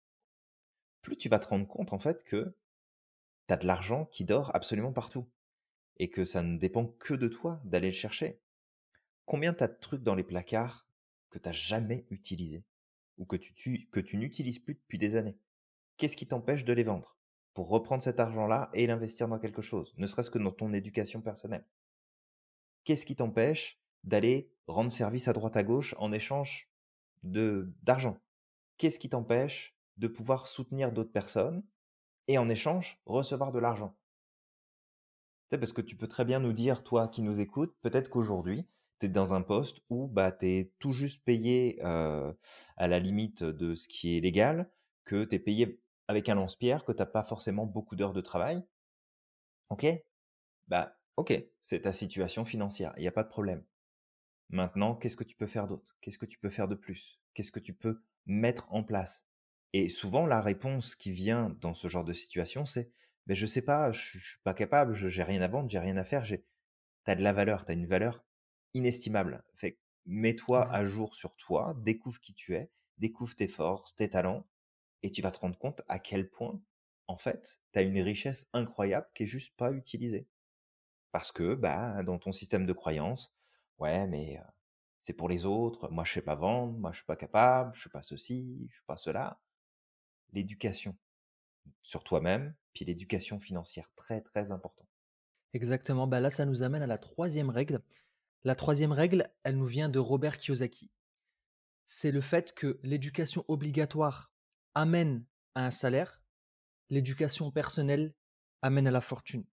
[1.02, 2.56] plus tu vas te rendre compte en fait que
[3.48, 5.28] tu as de l'argent qui dort absolument partout
[5.98, 8.40] et que ça ne dépend que de toi d'aller le chercher.
[9.26, 10.88] Combien tu as de trucs dans les placards
[11.30, 12.64] que tu n'as jamais utilisés
[13.18, 15.38] ou que tu, tu- que tu n'utilises plus depuis des années?
[15.98, 17.18] Qu'est-ce qui t'empêche de les vendre?
[17.54, 21.20] Pour reprendre cet argent-là et l'investir dans quelque chose, ne serait-ce que dans ton éducation
[21.20, 21.64] personnelle.
[22.82, 26.68] Qu'est-ce qui t'empêche d'aller rendre service à droite à gauche en échange
[27.22, 28.18] de d'argent?
[28.76, 31.64] Qu'est-ce qui t'empêche de pouvoir soutenir d'autres personnes
[32.26, 33.96] et en échange recevoir de l'argent?
[35.50, 38.66] Sais, parce que tu peux très bien nous dire, toi qui nous écoutes, peut-être qu'aujourd'hui,
[38.98, 42.32] tu es dans un poste où bah, tu es tout juste payé euh,
[42.76, 44.70] à la limite de ce qui est légal,
[45.04, 48.20] que tu es payé avec un lance-pierre, que tu n'as pas forcément beaucoup d'heures de
[48.20, 48.64] travail.
[49.70, 49.86] Ok?
[50.68, 53.64] Bah, ok, c'est ta situation financière, il n'y a pas de problème.
[54.50, 55.96] Maintenant, qu'est-ce que tu peux faire d'autre?
[56.00, 57.20] Qu'est-ce que tu peux faire de plus?
[57.34, 59.26] Qu'est-ce que tu peux mettre en place?
[59.72, 62.92] Et souvent, la réponse qui vient dans ce genre de situation, c'est
[63.26, 65.78] ben, je sais pas, je, je suis pas capable, je j'ai rien à vendre, j'ai
[65.78, 66.44] rien à faire, j'ai
[67.04, 68.24] t'as de la valeur, t'as une valeur
[68.74, 69.44] inestimable.
[69.54, 74.46] Fait mets-toi à jour sur toi, découvre qui tu es, découvre tes forces, tes talents,
[75.04, 76.58] et tu vas te rendre compte à quel point,
[77.08, 80.26] en fait, tu as une richesse incroyable qui est juste pas utilisée.
[81.12, 83.36] Parce que, bah, dans ton système de croyance,
[83.78, 84.42] ouais, mais euh,
[85.02, 87.82] c'est pour les autres, moi je sais pas vendre, moi je suis pas capable, je
[87.82, 89.38] suis pas ceci, je suis pas cela.
[90.32, 90.96] L'éducation
[91.82, 94.88] sur toi-même, puis l'éducation financière, très très important.
[95.52, 96.06] Exactement.
[96.06, 97.82] Bah là, ça nous amène à la troisième règle.
[98.42, 100.90] La troisième règle, elle nous vient de Robert Kiyosaki.
[101.84, 104.33] C'est le fait que l'éducation obligatoire
[104.74, 106.22] amène à un salaire,
[106.90, 108.14] l'éducation personnelle
[108.62, 109.44] amène à la fortune.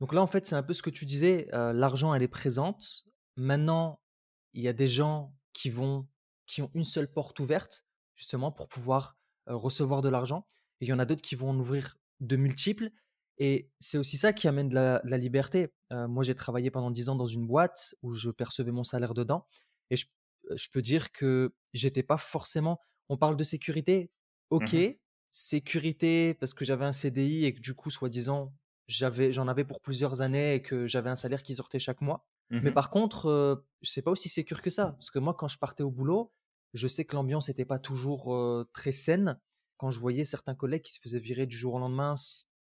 [0.00, 2.28] Donc là, en fait, c'est un peu ce que tu disais, euh, l'argent, elle est
[2.28, 3.04] présente.
[3.36, 4.00] Maintenant,
[4.52, 6.08] il y a des gens qui vont,
[6.46, 7.84] qui ont une seule porte ouverte,
[8.16, 9.16] justement, pour pouvoir
[9.48, 10.46] euh, recevoir de l'argent.
[10.80, 12.90] Il y en a d'autres qui vont en ouvrir de multiples.
[13.38, 15.72] Et c'est aussi ça qui amène de la, de la liberté.
[15.92, 19.14] Euh, moi, j'ai travaillé pendant 10 ans dans une boîte où je percevais mon salaire
[19.14, 19.46] dedans.
[19.90, 20.06] Et je,
[20.54, 22.80] je peux dire que j'étais pas forcément.
[23.08, 24.10] On parle de sécurité,
[24.52, 24.74] ok.
[24.74, 24.84] Mhm,
[25.30, 28.54] Sécurité, parce que j'avais un CDI et que du coup, soi-disant,
[28.86, 32.26] j'avais, j'en avais pour plusieurs années et que j'avais un salaire qui sortait chaque mois.
[32.60, 34.92] Mais mhm, par contre, euh, c'est pas aussi sécure que ça.
[34.92, 36.32] Parce que moi, quand je partais au boulot,
[36.74, 39.40] je sais que l'ambiance n'était pas toujours euh, très saine.
[39.78, 42.14] Quand je voyais certains collègues qui se faisaient virer du jour au lendemain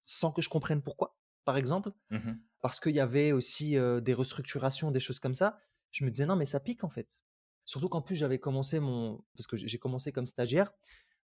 [0.07, 4.15] sans que je comprenne pourquoi, par exemple, mhm, parce qu'il y avait aussi euh, des
[4.15, 5.59] restructurations, des choses comme ça,
[5.91, 7.25] je me disais non, mais ça pique en fait.
[7.67, 9.25] Surtout qu'en plus, j'avais commencé mon.
[9.37, 10.73] Parce que j'ai commencé comme stagiaire.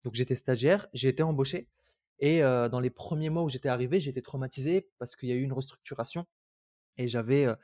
[0.04, 1.68] Donc j'étais stagiaire, j'ai été embauché.
[2.20, 5.34] Et euh, dans les premiers mois où j'étais arrivé, j'étais traumatisé parce qu'il y a
[5.34, 6.26] eu une restructuration
[6.98, 7.54] et j'avais euh,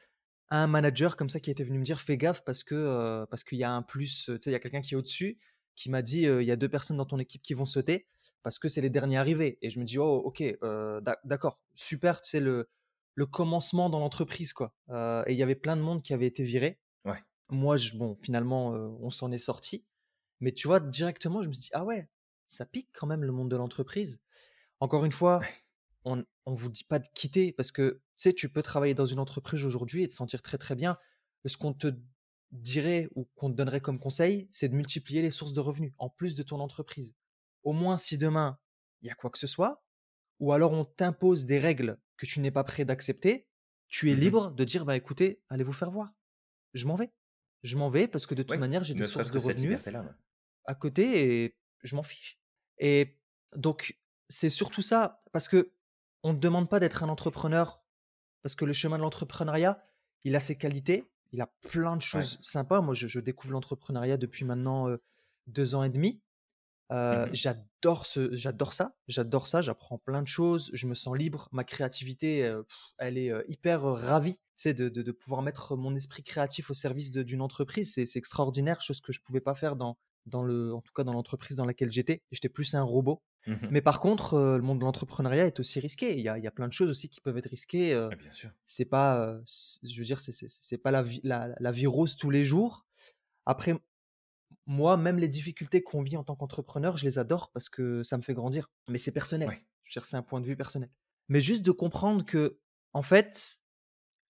[0.49, 3.59] un manager comme ça qui était venu me dire fais gaffe parce que parce qu'il
[3.59, 5.39] y a un plus, tu sais, il y a quelqu'un qui est au-dessus
[5.75, 8.07] qui m'a dit il y a deux personnes dans ton équipe qui vont sauter
[8.43, 9.59] parce que c'est les derniers arrivés.
[9.61, 10.43] Et je me dis oh ok
[11.25, 12.69] d'accord super, c'est le
[13.15, 14.73] le commencement dans l'entreprise quoi.
[15.27, 16.79] et il y avait plein de monde qui avait été viré.
[17.05, 17.23] Ouais.
[17.51, 19.85] Moi je, bon finalement on s'en est sorti,
[20.41, 22.09] mais tu vois directement je me suis dit ah ouais
[22.47, 24.21] ça pique quand même le monde de l'entreprise.
[24.81, 25.41] Encore une fois,
[26.05, 29.07] on ne vous dit pas de quitter parce que tu sais, tu peux travailler dans
[29.07, 30.99] une entreprise aujourd'hui et te sentir très très bien.
[31.45, 31.89] Ce qu'on te
[32.53, 36.09] dirait ou qu'on te donnerait comme conseil, c'est de multiplier les sources de revenus en
[36.09, 37.15] plus de ton entreprise.
[37.63, 38.59] Au moins si demain
[39.03, 39.85] il y a quoi que ce soit,
[40.41, 43.47] ou alors on t'impose des règles que tu n'es pas prêt d'accepter,
[43.89, 46.13] tu es mmh libre de dire bah écoutez, allez vous faire voir.
[46.75, 47.13] Je m'en vais.
[47.63, 49.79] Je m'en vais parce que de toute manière, j'ai des sources de revenus
[50.65, 52.39] à côté et je m'en fiche.
[52.79, 53.19] Et
[53.55, 53.99] donc
[54.29, 55.73] c'est surtout ça parce que
[56.23, 57.83] on ne demande pas d'être un entrepreneur
[58.43, 59.85] parce que le chemin de l'entrepreneuriat,
[60.25, 62.81] il a ses qualités, il a plein de choses sympas.
[62.81, 64.89] Moi, je, découvre l'entrepreneuriat depuis maintenant
[65.47, 66.21] deux ans et demi.
[66.91, 69.61] Mmh j'adore ce, j'adore ça, j'adore ça.
[69.61, 71.49] J'apprends plein de choses, je me sens libre.
[71.53, 72.53] Ma créativité,
[72.99, 74.39] elle est hyper ravie.
[74.55, 77.93] C'est de, de, pouvoir mettre mon esprit créatif au service d'une entreprise.
[77.93, 81.13] C'est extraordinaire, chose que je pouvais pas faire dans dans le, en tout cas dans
[81.13, 82.23] l'entreprise dans laquelle j'étais.
[82.31, 83.23] J'étais plus un robot.
[83.47, 86.15] Mmh Mais par contre, le monde de l'entrepreneuriat est aussi risqué.
[86.15, 87.95] Il y, a, il y, a, plein de choses aussi qui peuvent être risquées.
[87.95, 88.51] Ah, bien sûr.
[88.65, 89.39] C'est pas,
[89.83, 92.85] je veux dire, c'est pas la vie, la, la, vie rose tous les jours.
[93.45, 93.81] Après,
[94.67, 98.17] moi, même les difficultés qu'on vit en tant qu'entrepreneur, je les adore parce que ça
[98.17, 98.69] me fait grandir.
[98.89, 99.49] Mais c'est personnel.
[99.93, 100.91] Dire, c'est un point de vue personnel.
[101.29, 102.59] Mais juste de comprendre que,
[102.93, 103.63] en fait,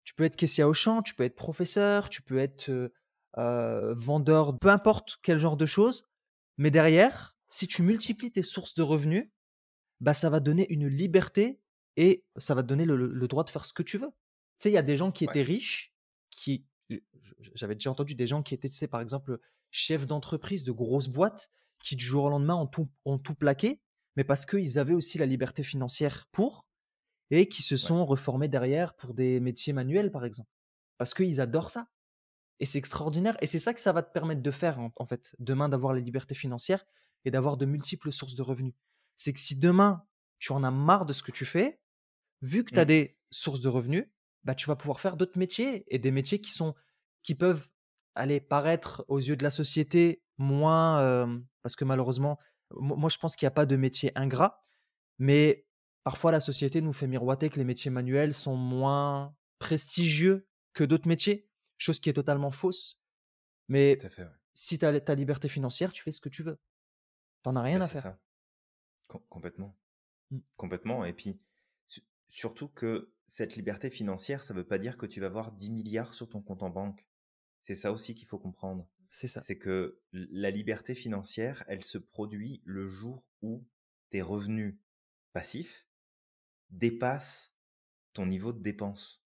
[0.03, 2.91] tu peux être caissier au champ, tu peux être professeur, tu peux être
[3.35, 6.05] vendeur, peu importe quel genre de choses.
[6.57, 9.29] Mais derrière, si tu multiplies tes sources de revenus,
[9.99, 11.59] bah, ça va donner une liberté
[11.95, 14.09] et ça va te donner le, droit de faire ce que tu veux.
[14.09, 15.93] Tu sais, il y a des gens qui étaient riches,
[16.29, 16.65] qui,
[17.55, 19.39] j'avais déjà entendu des gens qui étaient, tu sais, par exemple,
[19.71, 21.49] chefs d'entreprise de grosses boîtes,
[21.79, 23.81] qui du jour au lendemain ont tout, ont tout plaqué,
[24.15, 26.67] mais parce qu'ils avaient aussi la liberté financière pour,
[27.29, 30.49] et qui se sont reformés derrière pour des métiers manuels, par exemple.
[30.97, 31.87] Parce qu'ils adorent ça.
[32.59, 33.37] Et c'est extraordinaire.
[33.41, 35.99] Et c'est ça que ça va te permettre de faire, en, fait, demain, d'avoir la
[35.99, 36.85] liberté financière
[37.25, 38.73] et d'avoir de multiples sources de revenus.
[39.15, 40.03] C'est que si demain,
[40.39, 41.79] tu en as marre de ce que tu fais,
[42.41, 42.87] vu que tu as mmh.
[42.87, 44.05] des sources de revenus,
[44.43, 46.73] bah, tu vas pouvoir faire d'autres métiers et des métiers qui, sont,
[47.21, 47.67] qui peuvent
[48.17, 51.41] aller paraître aux yeux de la société moins.
[51.61, 52.37] parce que malheureusement,
[52.71, 54.63] moi, je pense qu'il n'y a pas de métier ingrat,
[55.19, 55.65] mais
[56.03, 61.07] parfois la société nous fait miroiter que les métiers manuels sont moins prestigieux que d'autres
[61.07, 63.01] métiers chose qui est totalement fausse.
[63.67, 63.97] Mais
[64.53, 66.59] si tu as ta liberté financière, tu fais ce que tu veux.
[67.43, 68.01] T'en as rien à faire.
[68.01, 68.19] Ça.
[69.29, 69.77] complètement.
[70.31, 70.39] Mmh.
[70.55, 71.05] Complètement.
[71.05, 71.39] Et puis,
[72.27, 75.69] surtout que cette liberté financière, ça ne veut pas dire que tu vas avoir 10
[75.69, 77.05] milliards sur ton compte en banque.
[77.67, 78.87] C'est ça aussi qu'il faut comprendre.
[79.09, 79.41] C'est ça.
[79.41, 83.67] C'est que la liberté financière, elle se produit le jour où
[84.09, 84.77] tes revenus
[85.33, 85.85] passifs
[86.69, 87.57] dépassent
[88.13, 89.21] ton niveau de dépense.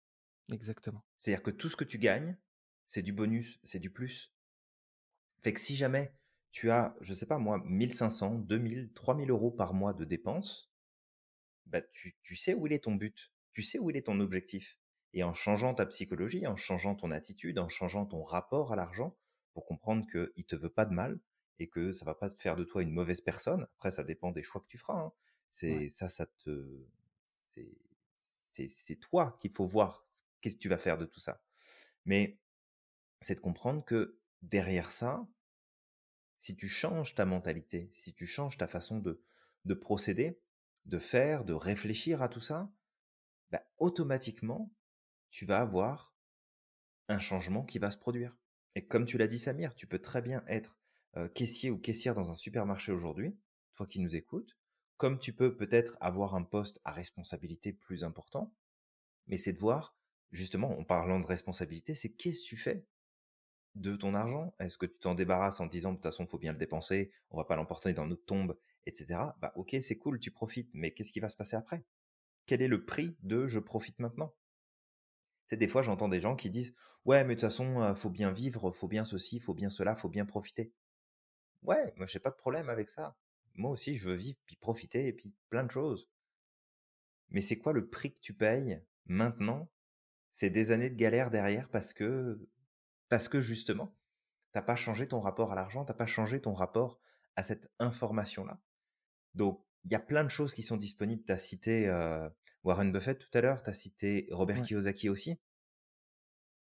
[0.52, 1.06] Exactement.
[1.18, 2.36] C'est-à-dire que tout ce que tu gagnes,
[2.84, 4.34] c'est du bonus, c'est du plus.
[5.44, 6.12] Fait que si jamais
[6.50, 10.74] tu as, je sais pas moi, 1500, 2000, 3000 euros par mois de dépenses,
[11.68, 14.20] bah tu, tu sais où il est ton but, tu sais où il est ton
[14.20, 14.80] objectif.
[15.14, 19.16] Et en changeant ta psychologie, en changeant ton attitude, en changeant ton rapport à l'argent,
[19.54, 21.20] pour comprendre qu'il ne te veut pas de mal
[21.60, 23.68] et que ça va pas faire de toi une mauvaise personne.
[23.76, 25.00] Après, ça dépend des choix que tu feras.
[25.00, 25.12] Hein.
[25.50, 26.86] C'est ça, ça te,
[28.52, 30.06] c'est toi qu'il faut voir
[30.40, 31.42] qu'est-ce que tu vas faire de tout ça.
[32.06, 32.40] Mais
[33.20, 35.28] c'est de comprendre que derrière ça,
[36.38, 39.22] si tu changes ta mentalité, si tu changes ta façon de,
[39.66, 40.40] de procéder,
[40.86, 42.72] de faire, de réfléchir à tout ça,
[43.52, 44.72] bah, automatiquement,
[45.32, 46.14] tu vas avoir
[47.08, 48.38] un changement qui va se produire.
[48.76, 50.78] Et comme tu l'as dit Samir, tu peux très bien être
[51.34, 53.38] caissier ou caissière dans un supermarché aujourd'hui,
[53.74, 54.58] toi qui nous écoutes,
[54.98, 58.54] comme tu peux peut-être avoir un poste à responsabilité plus important,
[59.28, 59.98] mais c'est de voir
[60.32, 62.86] justement, en parlant de responsabilité, c'est qu'est-ce que tu fais
[63.76, 64.54] de ton argent?
[64.60, 67.12] Est-ce que tu t'en débarrasses en disant de toute façon, il faut bien le dépenser,
[67.30, 69.36] on va pas l'emporter dans notre tombe, etc.
[69.40, 71.84] Bah ok, c'est cool, tu profites, mais qu'est-ce qui va se passer après?
[72.46, 74.34] Quel est le prix de je profite maintenant?
[75.52, 76.74] C'est des fois j'entends des gens qui disent
[77.04, 79.98] ouais, mais de toute façon, euh, faut bien vivre, faut bien ceci, faut bien cela,
[79.98, 80.72] faut bien profiter.
[81.62, 83.18] Ouais, moi j'ai pas de problème avec ça.
[83.56, 86.08] Moi aussi, je veux vivre, puis profiter, et puis plein de choses.
[87.32, 89.70] Mais c'est quoi le prix que tu payes maintenant?
[90.30, 92.40] C'est des années de galère derrière parce que,
[93.10, 93.94] parce que justement,
[94.54, 96.98] t'as pas changé ton rapport à l'argent, t'as pas changé ton rapport
[97.36, 98.62] à cette information-là.
[99.34, 101.26] Donc, il y a plein de choses qui sont disponibles.
[101.26, 101.90] Tu as cité
[102.64, 105.40] Warren Buffett tout à l'heure, tu as cité Robert Kiyosaki aussi.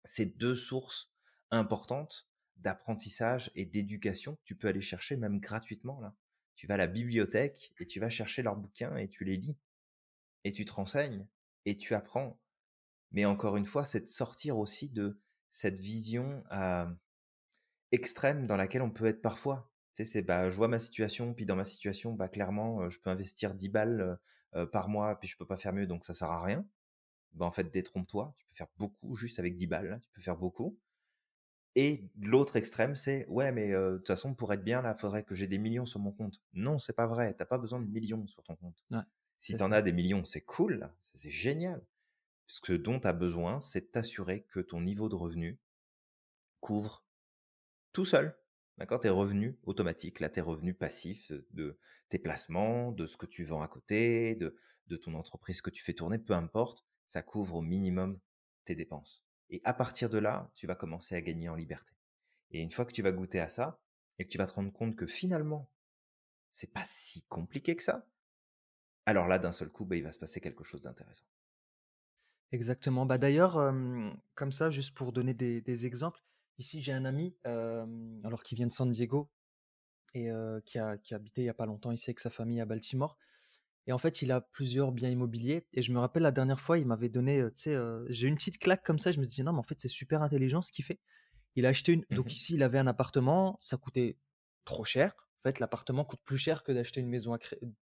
[0.04, 1.12] c'est deux sources
[1.50, 6.14] importantes d'apprentissage et d'éducation que tu peux aller chercher même gratuitement là.
[6.56, 9.58] Tu vas à la bibliothèque et tu vas chercher leurs bouquins et tu les lis
[10.44, 11.26] et tu te renseignes
[11.64, 12.38] et tu apprends.
[13.12, 16.44] Mais encore une fois, c'est de sortir aussi de cette vision
[17.92, 19.69] extrême dans laquelle on peut être parfois.
[19.92, 23.10] Sais, c'est bah, je vois ma situation, puis dans ma situation, bah, clairement, je peux
[23.10, 24.18] investir 10 balles
[24.72, 26.66] par mois, puis je peux pas faire mieux, donc ça sert à rien.
[27.32, 30.36] Bah, en fait, détrompe-toi, tu peux faire beaucoup juste avec 10 balles, tu peux faire
[30.36, 30.78] beaucoup.
[31.76, 35.36] Et l'autre extrême, c'est ouais, mais de toute façon, pour être bien, là, faudrait que
[35.36, 36.42] j'ai des millions sur mon compte.
[36.52, 37.34] Non, c'est pas vrai.
[37.34, 38.84] T'as pas besoin de millions sur ton compte.
[39.38, 41.82] si tu en as des millions, c'est cool, c'est génial.
[42.46, 45.60] Ce dont tu as besoin, c'est t'assurer que ton niveau de revenu
[46.60, 47.04] couvre
[47.92, 48.36] tout seul.
[48.80, 51.78] D'accord Tes revenus automatiques, là, tes revenus passifs de
[52.08, 54.56] tes placements, de ce que tu vends à côté, de,
[54.96, 58.18] ton entreprise que tu fais tourner, peu importe, ça couvre au minimum
[58.64, 59.22] tes dépenses.
[59.50, 61.92] Et à partir de là, tu vas commencer à gagner en liberté.
[62.50, 63.80] Et une fois que tu vas goûter à ça,
[64.18, 65.70] et que tu vas te rendre compte que finalement,
[66.50, 68.08] c'est pas si compliqué que ça,
[69.04, 71.26] alors là, d'un seul coup, bah, il va se passer quelque chose d'intéressant.
[72.52, 73.06] Exactement.
[73.06, 73.72] Bah d'ailleurs,
[74.34, 76.20] comme ça, juste pour donner des, exemples,
[76.60, 79.30] ici j'ai un ami, alors qui vient de San Diego
[80.14, 80.30] et
[80.66, 82.66] qui, a, qui a habité il n'y a pas longtemps ici avec sa famille à
[82.66, 83.18] Baltimore.
[83.86, 85.66] Et en fait, il a plusieurs biens immobiliers.
[85.72, 88.58] Et je me rappelle la dernière fois, il m'avait donné, tu sais, j'ai une petite
[88.58, 89.10] claque comme ça.
[89.10, 91.00] Je me dis, non, mais en fait, c'est super intelligent ce qu'il fait.
[91.56, 92.04] Il a acheté une.
[92.10, 94.16] Donc mmh ici, il avait un appartement, ça coûtait
[94.64, 95.14] trop cher.
[95.42, 97.38] En fait, l'appartement coûte plus cher que d'acheter une maison à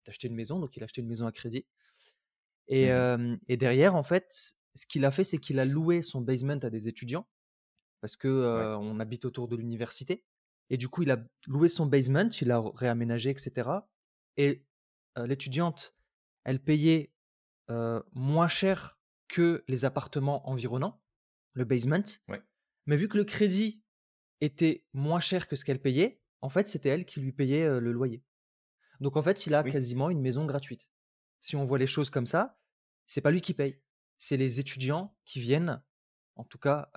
[0.06, 0.60] d'acheter une maison.
[0.60, 1.66] Donc, il a acheté une maison à crédit.
[2.68, 6.22] Et, mmh et derrière, en fait, ce qu'il a fait, c'est qu'il a loué son
[6.22, 7.28] basement à des étudiants
[8.02, 10.26] parce que on habite autour de l'université.
[10.70, 13.70] Et du coup, il a loué son basement, il a réaménagé, etc.
[14.38, 14.66] Et
[15.18, 15.96] l'étudiante,
[16.44, 17.12] elle payait
[18.14, 21.02] moins cher que les appartements environnants,
[21.54, 22.04] le basement.
[22.86, 23.84] Mais vu que le crédit
[24.42, 27.92] était moins cher que ce qu'elle payait, en fait, c'était elle qui lui payait le
[27.92, 28.24] loyer.
[29.00, 30.90] Donc en fait, il a quasiment une maison gratuite.
[31.40, 32.60] Si on voit les choses comme ça,
[33.08, 33.82] c'est pas lui qui paye,
[34.18, 35.82] c'est les étudiants qui viennent,
[36.40, 36.90] en tout cas,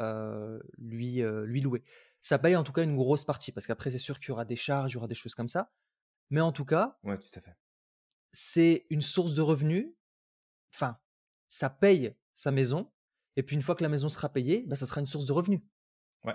[0.78, 1.82] lui, lui louer.
[2.20, 4.44] Ça paye en tout cas une grosse partie, parce qu'après, c'est sûr qu'il y aura
[4.44, 5.72] des charges, il y aura des choses comme ça.
[6.30, 7.56] Mais en tout cas, ouais, tout à fait
[8.32, 9.86] c'est une source de revenus.
[10.74, 10.98] Enfin,
[11.48, 12.90] ça paye sa maison.
[13.36, 15.32] Et puis une fois que la maison sera payée, bah, ça sera une source de
[15.32, 15.60] revenus.
[16.24, 16.34] Ouais.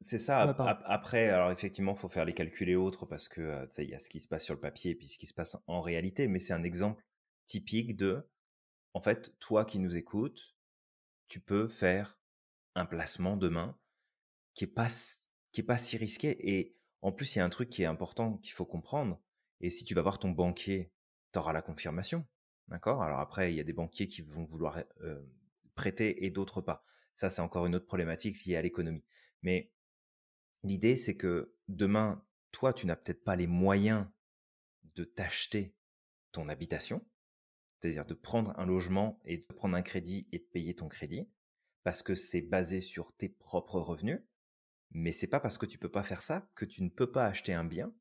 [0.00, 0.42] C'est ça.
[0.86, 3.98] après, alors effectivement, il faut faire les calculs et autres parce que il y a
[3.98, 6.28] ce qui se passe sur le papier et puis ce qui se passe en réalité.
[6.28, 7.02] Mais c'est un exemple
[7.46, 8.28] typique de,
[8.92, 10.53] en fait, toi qui nous écoutes,
[11.34, 12.16] tu peux faire
[12.76, 13.76] un placement demain
[14.52, 14.86] qui est pas
[15.50, 16.36] qui est pas si risqué.
[16.48, 19.20] Et en plus, il y a un truc qui est important qu'il faut comprendre.
[19.60, 20.92] Et si tu vas voir ton banquier
[21.32, 22.24] tu auras la confirmation.
[22.68, 23.02] D'accord?
[23.02, 24.80] Alors après, il y a des banquiers qui vont vouloir
[25.74, 26.84] prêter et d'autres pas.
[27.14, 29.04] Ça, c'est encore une autre problématique liée à l'économie.
[29.42, 29.72] Mais
[30.62, 34.06] l'idée, c'est que demain, toi, tu n'as peut-être pas les moyens
[34.94, 35.74] de t'acheter
[36.30, 37.04] ton habitation,
[37.84, 41.28] c'est-à-dire de prendre un logement et de prendre un crédit et de payer ton crédit,
[41.82, 44.20] parce que c'est basé sur tes propres revenus.
[44.92, 47.26] Mais c'est pas parce que tu peux pas faire ça que tu ne peux pas
[47.26, 47.94] acheter un bien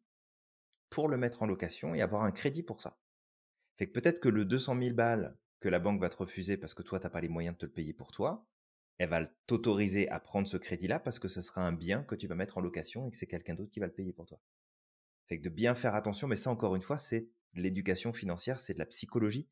[0.89, 2.97] pour le mettre en location et avoir un crédit pour ça.
[3.77, 6.73] Fait que peut-être que le 200 000 balles que la banque va te refuser parce
[6.73, 8.47] que toi, tu n'as pas les moyens de te le payer pour toi,
[8.99, 12.27] elle va t'autoriser à prendre ce crédit-là parce que ce sera un bien que tu
[12.27, 14.39] vas mettre en location et que c'est quelqu'un d'autre qui va le payer pour toi.
[15.27, 18.61] Fait que de bien faire attention, mais ça encore une fois, c'est de l'éducation financière,
[18.61, 19.49] c'est de la psychologie,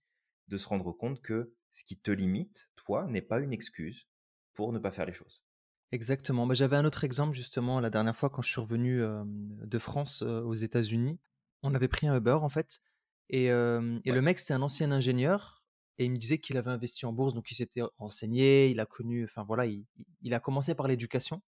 [0.52, 4.08] de se rendre compte que ce qui te limite, toi, n'est pas une excuse
[4.54, 5.42] pour ne pas faire les choses.
[5.92, 6.46] Exactement.
[6.46, 10.22] Bah, j'avais un autre exemple justement la dernière fois quand je suis revenu de France
[10.22, 11.20] aux États-Unis.
[11.64, 12.82] On avait pris un Uber en fait
[13.30, 15.64] et, le mec, c'était un ancien ingénieur
[15.98, 18.86] et il me disait qu'il avait investi en bourse, donc il s'était renseigné, il a
[18.86, 21.42] connu, enfin voilà, il, a commencé par l'éducation,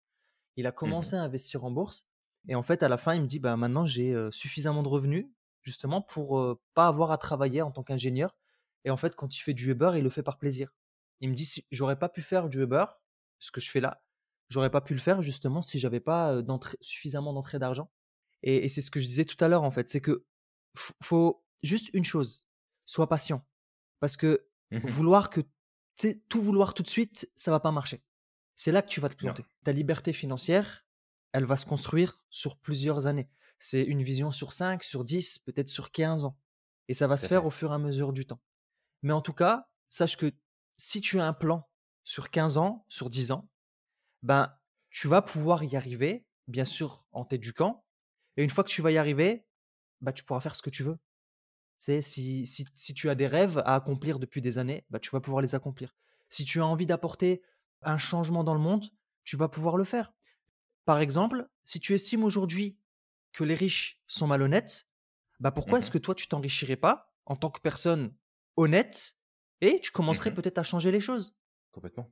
[0.58, 2.06] il a mmh commencé à investir en bourse
[2.48, 5.28] et en fait, à la fin, il me dit, bah maintenant j'ai suffisamment de revenus
[5.64, 8.36] justement pour pas avoir à travailler en tant qu'ingénieur.
[8.86, 10.74] Et en fait, quand il fait du Uber, il le fait par plaisir.
[11.20, 12.86] Il me dit, si j'aurais pas pu faire du Uber,
[13.40, 14.04] ce que je fais là,
[14.50, 16.42] j'aurais pas pu le faire justement si j'avais pas
[16.82, 17.92] suffisamment d'entrée d'argent.
[18.44, 20.26] Et, et c'est ce que je disais tout à l'heure en fait, c'est que
[21.02, 22.48] faut juste une chose,
[22.86, 23.46] sois patient.
[24.00, 25.42] Parce que mmh vouloir que,
[26.30, 28.02] tout vouloir tout de suite, ça va pas marcher.
[28.56, 29.44] C'est là que tu vas te planter.
[29.64, 30.86] Ta liberté financière,
[31.34, 33.30] elle va se construire sur plusieurs années.
[33.60, 36.38] C'est une vision sur 5, sur 10, peut-être sur 15 ans.
[36.88, 38.42] Et ça va se faire au fur et à mesure du temps.
[39.02, 40.32] Mais en tout cas, sache que
[40.78, 41.70] si tu as un plan
[42.04, 43.50] sur 15 ans, sur 10 ans,
[44.24, 44.56] ben,
[44.90, 47.86] tu vas pouvoir y arriver, bien sûr, en t'éduquant.
[48.38, 49.46] Et une fois que tu vas y arriver,
[50.02, 50.98] bah, tu pourras faire ce que tu veux.
[51.78, 55.20] C'est si, si, tu as des rêves à accomplir depuis des années, bah, tu vas
[55.20, 55.96] pouvoir les accomplir.
[56.30, 57.42] Si tu as envie d'apporter
[57.82, 58.86] un changement dans le monde,
[59.24, 60.14] tu vas pouvoir le faire.
[60.86, 62.78] Par exemple, si tu estimes aujourd'hui
[63.34, 64.88] que les riches sont malhonnêtes,
[65.40, 68.14] bah pourquoi est-ce Mmh que toi tu t'enrichirais pas en tant que personne
[68.58, 69.16] honnête
[69.62, 71.36] et tu commencerais Mmh peut-être à changer les choses
[71.72, 72.12] Complètement.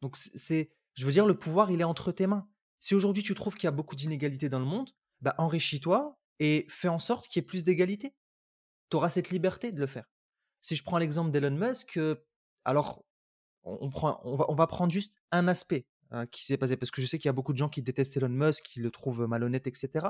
[0.00, 2.48] Donc c'est, je veux dire, le pouvoir il est entre tes mains.
[2.78, 6.66] Si aujourd'hui tu trouves qu'il y a beaucoup d'inégalités dans le monde, bah enrichis-toi et
[6.68, 8.14] fais en sorte qu'il y ait plus d'égalité.
[8.90, 10.10] Tu auras cette liberté de le faire.
[10.60, 12.16] Si je prends l'exemple d'Elon Musk, euh,
[12.64, 13.04] alors
[13.64, 16.76] on, on prend, on, va, on va prendre juste un aspect hein, qui s'est passé,
[16.76, 18.80] parce que je sais qu'il y a beaucoup de gens qui détestent Elon Musk, qui
[18.80, 20.08] le trouvent malhonnête, etc.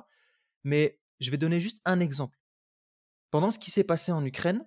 [0.64, 2.38] Mais je vais donner juste un exemple.
[3.30, 4.66] Pendant ce qui s'est passé en Ukraine,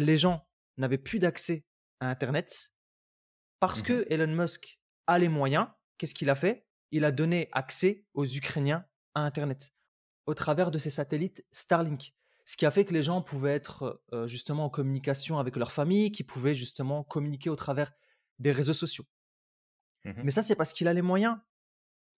[0.00, 0.46] les gens
[0.76, 1.64] n'avaient plus d'accès
[2.00, 2.72] à Internet
[3.60, 5.68] parce Mmh que Elon Musk a les moyens.
[5.98, 6.66] Qu'est-ce qu'il a fait?
[6.90, 9.72] Il a donné accès aux Ukrainiens à Internet
[10.26, 12.14] au travers de ses satellites Starlink.
[12.46, 15.72] Ce qui a fait que les gens pouvaient être euh, justement en communication avec leur
[15.72, 17.92] famille, qui pouvaient justement communiquer au travers
[18.38, 19.04] des réseaux sociaux.
[20.04, 21.36] Mmh Mais ça, c'est parce qu'il a les moyens.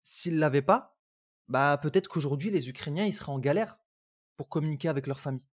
[0.04, 0.98] S'il l'avait pas,
[1.48, 3.78] bah peut-être qu'aujourd'hui les Ukrainiens ils seraient en galère
[4.38, 5.48] pour communiquer avec leur famille.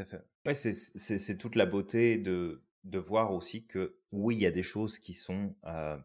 [0.00, 0.24] Tout à fait.
[0.46, 4.62] Ouais, c'est toute la beauté de de voir aussi que oui, il y a des
[4.62, 5.98] choses qui sont euh,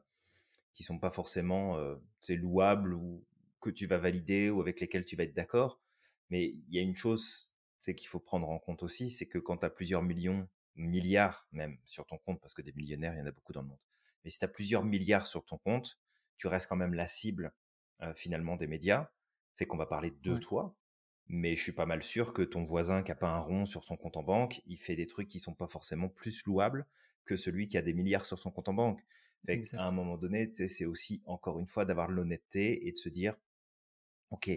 [0.73, 1.95] qui sont pas forcément euh,
[2.29, 3.25] louables ou
[3.61, 5.81] que tu vas valider ou avec lesquelles tu vas être d'accord,
[6.29, 9.37] mais il y a une chose c'est qu'il faut prendre en compte aussi, c'est que
[9.39, 13.19] quand tu as plusieurs millions, milliards même sur ton compte, parce que des millionnaires, il
[13.19, 13.79] y en a beaucoup dans le monde,
[14.23, 15.99] mais si tu as plusieurs milliards sur ton compte,
[16.37, 17.53] tu restes quand même la cible
[18.01, 19.11] euh, finalement des médias,
[19.55, 20.39] fait qu'on va parler de Ouais.
[20.39, 20.75] toi,
[21.27, 23.83] mais je suis pas mal sûr que ton voisin qui a pas un rond sur
[23.83, 26.85] son compte en banque, il fait des trucs qui sont pas forcément plus louables
[27.25, 29.03] que celui qui a des milliards sur son compte en banque.
[29.45, 33.09] Fait qu'à un moment donné, c'est aussi encore une fois d'avoir l'honnêteté et de se
[33.09, 33.35] dire,
[34.31, 34.49] ok,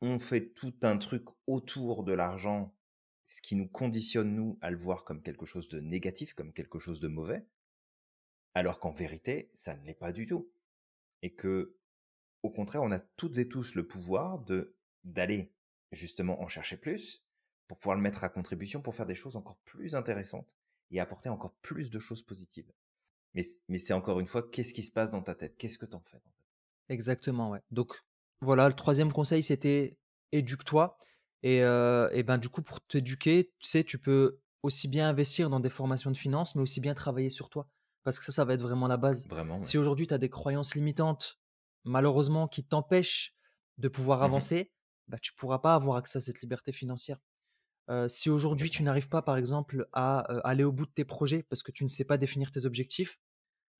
[0.00, 2.74] on fait tout un truc autour de l'argent,
[3.26, 6.78] ce qui nous conditionne nous à le voir comme quelque chose de négatif, comme quelque
[6.78, 7.46] chose de mauvais,
[8.54, 10.50] alors qu'en vérité, ça ne l'est pas du tout.
[11.22, 11.76] Et que
[12.42, 14.77] au contraire, on a toutes et tous le pouvoir de
[15.12, 15.52] d'aller
[15.92, 17.24] justement en chercher plus
[17.66, 20.56] pour pouvoir le mettre à contribution pour faire des choses encore plus intéressantes
[20.90, 22.72] et apporter encore plus de choses positives.
[23.34, 25.56] Mais, mais c'est encore une fois, qu'est-ce qui se passe dans ta tête?
[25.58, 26.20] Qu'est-ce que t'en fais
[26.88, 27.60] Exactement, ouais.
[27.70, 28.02] Donc
[28.40, 29.98] voilà, le troisième conseil, c'était
[30.32, 30.96] éduque-toi.
[31.42, 35.50] Et, euh, et ben du coup, pour t'éduquer, tu sais, tu peux aussi bien investir
[35.50, 37.68] dans des formations de finance, mais aussi bien travailler sur toi.
[38.02, 39.28] Parce que ça, ça va être vraiment la base.
[39.28, 39.64] Vraiment, ouais.
[39.64, 41.38] Si aujourd'hui, tu as des croyances limitantes,
[41.84, 43.34] malheureusement, qui t'empêchent
[43.76, 44.24] de pouvoir Mhm.
[44.24, 44.72] avancer,
[45.08, 47.18] bah, tu pourras pas avoir accès à cette liberté financière.
[47.90, 51.04] Euh, si aujourd'hui, tu n'arrives pas, par exemple, à euh, aller au bout de tes
[51.06, 53.18] projets parce que tu ne sais pas définir tes objectifs,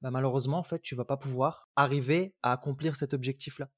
[0.01, 3.71] bah, malheureusement, en fait, tu vas pas pouvoir arriver à accomplir cet objectif-là.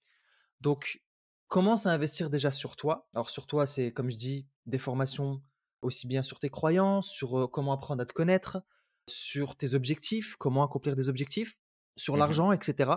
[0.61, 1.03] Donc,
[1.48, 3.09] commence à investir déjà sur toi.
[3.14, 5.42] Alors, sur toi, c'est, comme je dis, des formations
[5.82, 8.62] aussi bien sur tes croyances, sur euh, comment apprendre à te connaître,
[9.09, 11.57] sur tes objectifs, comment accomplir des objectifs,
[11.96, 12.20] sur Mhm.
[12.20, 12.92] l'argent, etc.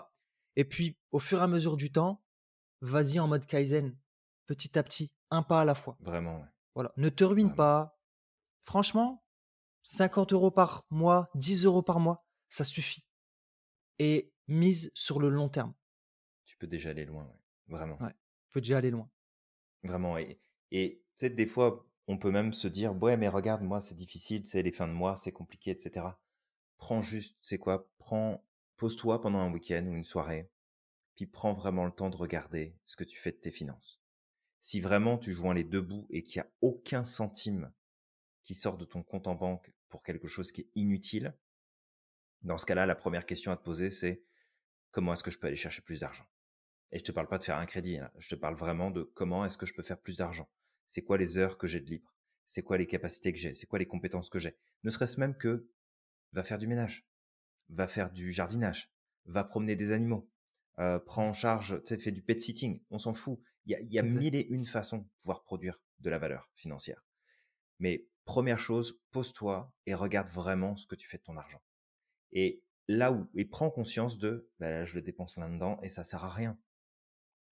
[0.56, 2.24] Et puis, au fur et à mesure du temps,
[2.82, 3.98] vas-y en mode Kaizen,
[4.46, 5.98] petit à petit, un pas à la fois.
[6.00, 6.48] Vraiment, ouais.
[6.76, 6.92] Voilà.
[6.98, 7.56] Ne te ruine Vraiment.
[7.56, 8.00] pas.
[8.66, 9.24] Franchement,
[9.84, 13.06] 50 euros par mois, 10 euros par mois, ça suffit.
[14.00, 15.74] Et mise sur le long terme.
[16.46, 17.40] Tu peux déjà aller loin, ouais.
[17.68, 17.98] Vraiment.
[18.02, 18.14] Ouais,
[18.46, 19.10] tu peux déjà aller loin.
[19.84, 20.18] Vraiment.
[20.18, 20.40] Et,
[20.72, 24.46] et sais, des fois, on peut même se dire, ouais, mais regarde, moi, c'est difficile,
[24.46, 26.06] c'est les fins de mois, c'est compliqué, etc.
[26.78, 27.90] Prends juste, c'est quoi?
[27.98, 28.44] Prends,
[28.78, 30.52] pose-toi pendant un week-end ou une soirée,
[31.16, 34.02] puis prends vraiment le temps de regarder ce que tu fais de tes finances.
[34.64, 37.74] Si vraiment tu joins les deux bouts et qu'il n'y a aucun centime
[38.44, 41.38] qui sort de ton compte en banque pour quelque chose qui est inutile,
[42.44, 44.24] dans ce cas-là, la première question à te poser, c'est
[44.92, 46.26] comment est-ce que je peux aller chercher plus d'argent?
[46.94, 48.10] Et je te parle pas de faire un crédit, hein.
[48.18, 50.50] je te parle vraiment de comment est-ce que je peux faire plus d'argent.
[50.88, 52.16] C'est quoi les heures que j'ai de libre?
[52.46, 53.54] C'est quoi les capacités que j'ai?
[53.54, 54.56] C'est quoi les compétences que j'ai?
[54.84, 55.70] Ne serait-ce même que
[56.32, 57.06] va faire du ménage,
[57.68, 58.94] va faire du jardinage,
[59.26, 60.32] va promener des animaux,
[60.80, 63.40] euh, prends en charge, fais du pet sitting, on s'en fout.
[63.66, 67.06] Il y a, y mille et une façons de pouvoir produire de la valeur financière.
[67.80, 71.62] Mais première chose, pose-toi et regarde vraiment ce que tu fais de ton argent.
[72.32, 76.04] Et là où, et prends conscience de, bah, là, je le dépense là-dedans et ça
[76.04, 76.60] sert à rien.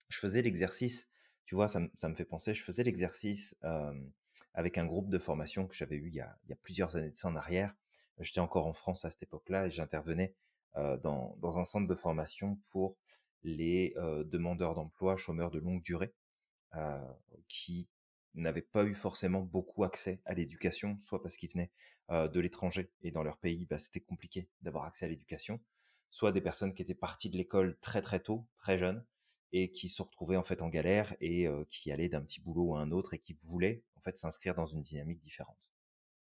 [0.10, 1.10] Je faisais l'exercice,
[1.46, 3.94] tu vois, ça, me- ça me fait penser, je faisais l'exercice euh,
[4.54, 6.96] avec un groupe de formation que j'avais eu il y, a, il y a plusieurs
[6.96, 7.74] années de ça en arrière.
[8.20, 10.36] J'étais encore en France à cette époque-là et j'intervenais
[10.76, 12.96] dans, dans un centre de formation pour
[13.44, 16.14] les euh, demandeurs d'emploi, chômeurs de longue durée,
[16.76, 17.14] euh,
[17.48, 17.90] qui
[18.34, 21.72] n'avaient pas eu forcément beaucoup accès à l'éducation, soit parce qu'ils venaient
[22.12, 25.60] euh, de l'étranger et dans leur pays, bah, c'était compliqué d'avoir accès à l'éducation,
[26.10, 29.06] soit des personnes qui étaient parties de l'école très très tôt, très jeunes,
[29.54, 32.76] et qui se retrouvaient en fait en galère et euh, qui allaient d'un petit boulot
[32.76, 35.72] à un autre et qui voulaient en fait s'inscrire dans une dynamique différente.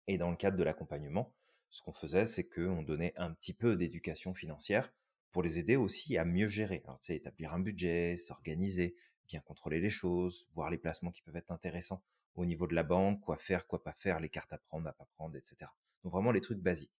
[0.07, 1.33] Et dans le cadre de l'accompagnement,
[1.75, 4.93] ce qu'on faisait, c'est qu'on donnait un petit peu d'éducation financière
[5.31, 6.81] pour les aider aussi à mieux gérer.
[6.85, 8.95] Alors, tu sais, établir un budget, s'organiser,
[9.27, 12.01] bien contrôler les choses, voir les placements qui peuvent être intéressants
[12.35, 14.93] au niveau de la banque, quoi faire, quoi pas faire, les cartes à prendre, à
[14.93, 15.69] pas prendre, etc.
[16.03, 16.95] Donc vraiment les trucs basiques.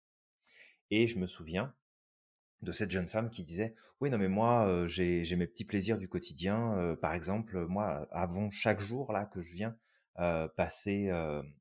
[0.91, 1.73] Et je me souviens
[2.61, 5.97] de cette jeune femme qui disait oui non mais moi euh, j'ai mes petits plaisirs
[5.97, 9.77] du quotidien euh, par exemple moi avant chaque jour là que je viens
[10.19, 11.11] euh, passer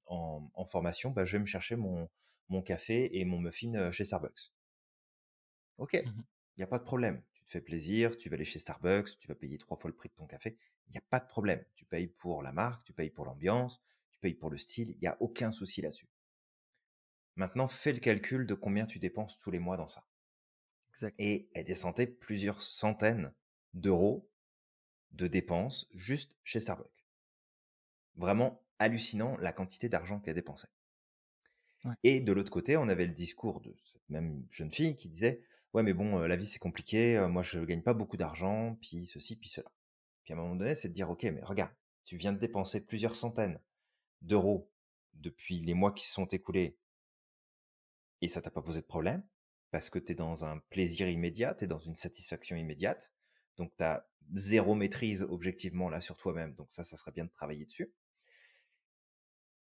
[0.06, 2.08] en, formation bah, je vais me chercher mon,
[2.48, 4.52] mon café et mon muffin chez Starbucks.
[5.78, 6.24] Ok il mmh
[6.58, 7.20] n'y a pas de problème.
[7.32, 9.96] Tu te fais plaisir tu vas aller chez Starbucks tu vas payer trois fois le
[9.96, 11.64] prix de ton café il n'y a pas de problème.
[11.74, 14.98] Tu payes pour la marque tu payes pour l'ambiance tu payes pour le style il
[15.00, 16.08] n'y a aucun souci là-dessus.
[17.36, 20.06] Maintenant fais le calcul de combien tu dépenses tous les mois dans ça.
[21.18, 23.32] Et elle descendait plusieurs centaines
[23.72, 24.30] d'euros
[25.10, 27.06] de dépenses juste chez Starbucks.
[28.14, 30.68] Vraiment hallucinant la quantité d'argent qu'elle dépensait.
[32.02, 35.42] Et de l'autre côté, on avait le discours de cette même jeune fille qui disait
[35.72, 39.36] Ouais, mais bon, la vie c'est compliqué, moi je gagne pas beaucoup d'argent, puis ceci,
[39.36, 39.70] puis cela.
[40.24, 41.72] Puis à un moment donné, c'est de dire Ok, mais regarde,
[42.04, 43.60] tu viens de dépenser plusieurs centaines
[44.22, 44.70] d'euros
[45.14, 46.78] depuis les mois qui sont écoulés
[48.24, 49.22] et ça t'a pas posé de problème
[49.70, 53.12] parce que tu es dans un plaisir immédiat, tu es dans une satisfaction immédiate.
[53.56, 56.54] Donc, tu as zéro maîtrise objectivement là sur toi-même.
[56.54, 57.92] Donc, ça, ça serait bien de travailler dessus.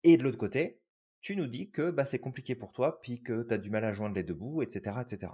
[0.03, 0.81] Et de l'autre côté,
[1.21, 3.83] tu nous dis que bah, c'est compliqué pour toi, puis que tu as du mal
[3.85, 5.33] à joindre les deux bouts, etc., etc.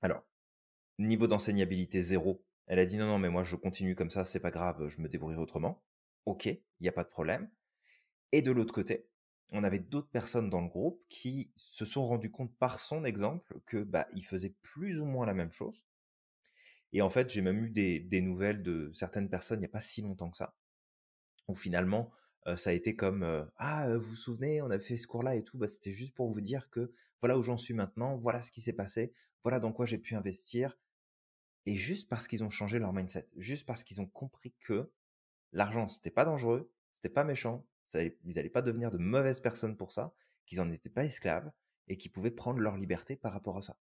[0.00, 0.24] Alors,
[0.98, 4.40] niveau d'enseignabilité zéro, elle a dit non, non, mais moi je continue comme ça, c'est
[4.40, 5.82] pas grave, je me débrouillerai autrement.
[6.26, 7.50] Ok, il n'y a pas de problème.
[8.32, 9.08] Et de l'autre côté,
[9.50, 13.60] on avait d'autres personnes dans le groupe qui se sont rendus compte par son exemple
[13.66, 15.84] que bah il faisait plus ou moins la même chose.
[16.92, 19.80] Et en fait, j'ai même eu des, nouvelles de certaines personnes il n'y a pas
[19.80, 20.54] si longtemps que ça,
[21.48, 22.10] où finalement
[22.56, 25.58] ça a été comme ah vous vous souvenez on a fait ce cours-là et tout,
[25.58, 28.60] bah, c'était juste pour vous dire que voilà où j'en suis maintenant, voilà ce qui
[28.60, 29.12] s'est passé,
[29.42, 30.76] voilà dans quoi j'ai pu investir,
[31.66, 34.90] et juste parce qu'ils ont changé leur mindset, juste parce qu'ils ont compris que
[35.52, 37.64] l'argent c'était pas dangereux, c'était pas méchant,
[37.94, 40.14] ils n'allaient pas devenir de mauvaises personnes pour ça,
[40.46, 41.50] qu'ils n'en étaient pas esclaves
[41.88, 43.78] et qu'ils pouvaient prendre leur liberté par rapport à ça.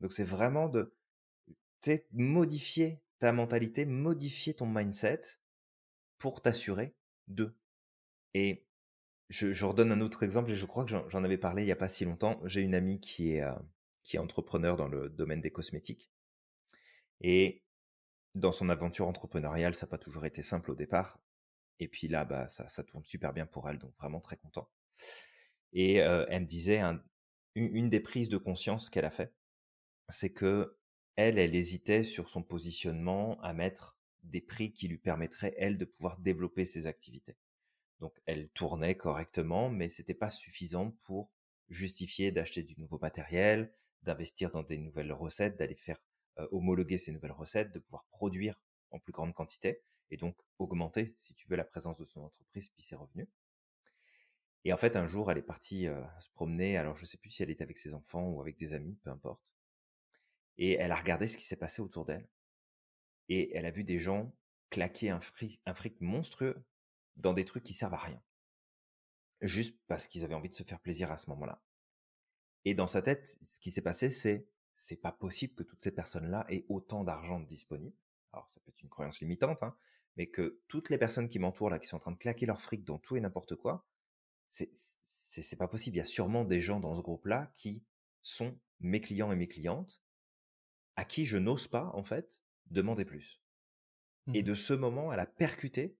[0.00, 0.94] Donc c'est vraiment de
[2.12, 5.22] modifier ta mentalité, modifier ton mindset
[6.18, 6.94] pour t'assurer
[7.28, 7.54] de.
[8.34, 8.66] Et
[9.28, 11.76] je, redonne un autre exemple et je crois que j'en avais parlé il n'y a
[11.76, 12.40] pas si longtemps.
[12.44, 13.54] J'ai une amie qui est, euh,
[14.02, 16.10] qui est entrepreneur dans le domaine des cosmétiques.
[17.20, 17.62] Et
[18.34, 21.20] dans son aventure entrepreneuriale, ça n'a pas toujours été simple au départ.
[21.80, 24.68] Et puis là, bah, ça, tourne super bien pour elle, donc vraiment très content.
[25.72, 26.80] Et elle me disait,
[27.54, 29.32] une, des prises de conscience qu'elle a fait,
[30.08, 30.76] c'est que
[31.16, 35.84] elle, elle hésitait sur son positionnement à mettre des prix qui lui permettraient, elle, de
[35.84, 37.36] pouvoir développer ses activités.
[38.00, 41.30] Donc, elle tournait correctement, mais c'était pas suffisant pour
[41.68, 43.72] justifier d'acheter du nouveau matériel,
[44.02, 46.00] d'investir dans des nouvelles recettes, d'aller faire
[46.52, 51.34] homologuer ces nouvelles recettes, de pouvoir produire en plus grande quantité et donc augmenter, si
[51.34, 53.26] tu veux, la présence de son entreprise puis ses revenus.
[54.64, 55.86] Et en fait, un jour, elle est partie
[56.20, 56.76] se promener.
[56.76, 59.10] Alors, je sais plus si elle était avec ses enfants ou avec des amis, peu
[59.10, 59.56] importe.
[60.56, 62.28] Et elle a regardé ce qui s'est passé autour d'elle.
[63.28, 64.32] Et elle a vu des gens
[64.70, 66.64] claquer un fric monstrueux
[67.18, 68.22] dans des trucs qui servent à rien.
[69.40, 71.62] Juste parce qu'ils avaient envie de se faire plaisir à ce moment-là.
[72.64, 75.90] Et dans sa tête, ce qui s'est passé, c'est c'est pas possible que toutes ces
[75.90, 77.96] personnes-là aient autant d'argent disponible.
[78.32, 79.76] Alors, ça peut être une croyance limitante, hein,
[80.16, 82.60] mais que toutes les personnes qui m'entourent là, qui sont en train de claquer leur
[82.60, 83.88] fric dans tout et n'importe quoi,
[84.46, 84.70] c'est
[85.02, 85.96] c'est pas possible.
[85.96, 87.84] Il y a sûrement des gens dans ce groupe-là qui
[88.22, 90.00] sont mes clients et mes clientes,
[90.96, 93.42] à qui je n'ose pas en fait demander plus.
[94.34, 95.96] Et mmh de ce moment, elle a percuté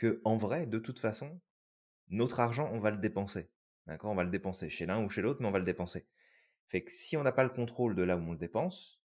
[0.00, 1.40] que en vrai, de toute façon,
[2.08, 3.50] notre argent, on va le dépenser.
[3.86, 4.10] D'accord?
[4.10, 6.06] On va le dépenser chez l'un ou chez l'autre, mais on va le dépenser.
[6.68, 9.02] Fait que si on n'a pas le contrôle de là où on le dépense,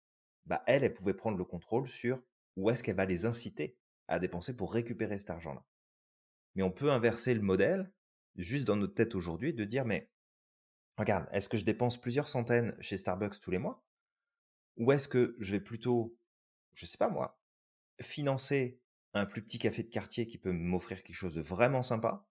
[0.47, 2.23] bah elle, elle pouvait prendre le contrôle sur
[2.57, 3.77] où est-ce qu'elle va les inciter
[4.07, 5.67] à dépenser pour récupérer cet argent-là.
[6.55, 7.93] Mais on peut inverser le modèle,
[8.37, 10.13] juste dans notre tête aujourd'hui, de dire, mais
[10.97, 13.85] regarde, est-ce que je dépense plusieurs centaines chez Starbucks tous les mois?
[14.77, 16.17] Ou est-ce que je vais plutôt,
[16.75, 17.41] je sais pas moi,
[18.01, 18.81] financer
[19.15, 22.27] un plus petit café de quartier qui peut m'offrir quelque chose de vraiment sympa.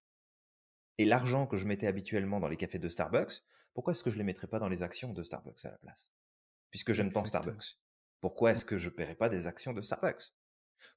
[0.97, 4.15] Et l'argent que je mettais habituellement dans les cafés de Starbucks, pourquoi est-ce que je
[4.15, 6.11] ne les mettrais pas dans les actions de Starbucks à la place?
[6.69, 7.79] Puisque j'aime tant Starbucks.
[8.19, 10.33] Pourquoi est-ce que je ne paierai pas des actions de Starbucks?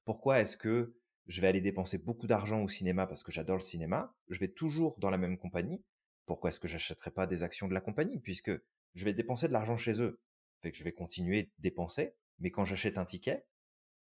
[0.05, 3.61] Pourquoi est-ce que je vais aller dépenser beaucoup d'argent au cinéma parce que j'adore le
[3.61, 4.15] cinéma?
[4.29, 5.83] Je vais toujours dans la même compagnie.
[6.25, 8.19] Pourquoi est-ce que j'achèterai pas des actions de la compagnie?
[8.19, 8.51] Puisque
[8.93, 10.21] je vais dépenser de l'argent chez eux.
[10.61, 13.45] Fait que je vais continuer de dépenser, mais quand j'achète un ticket,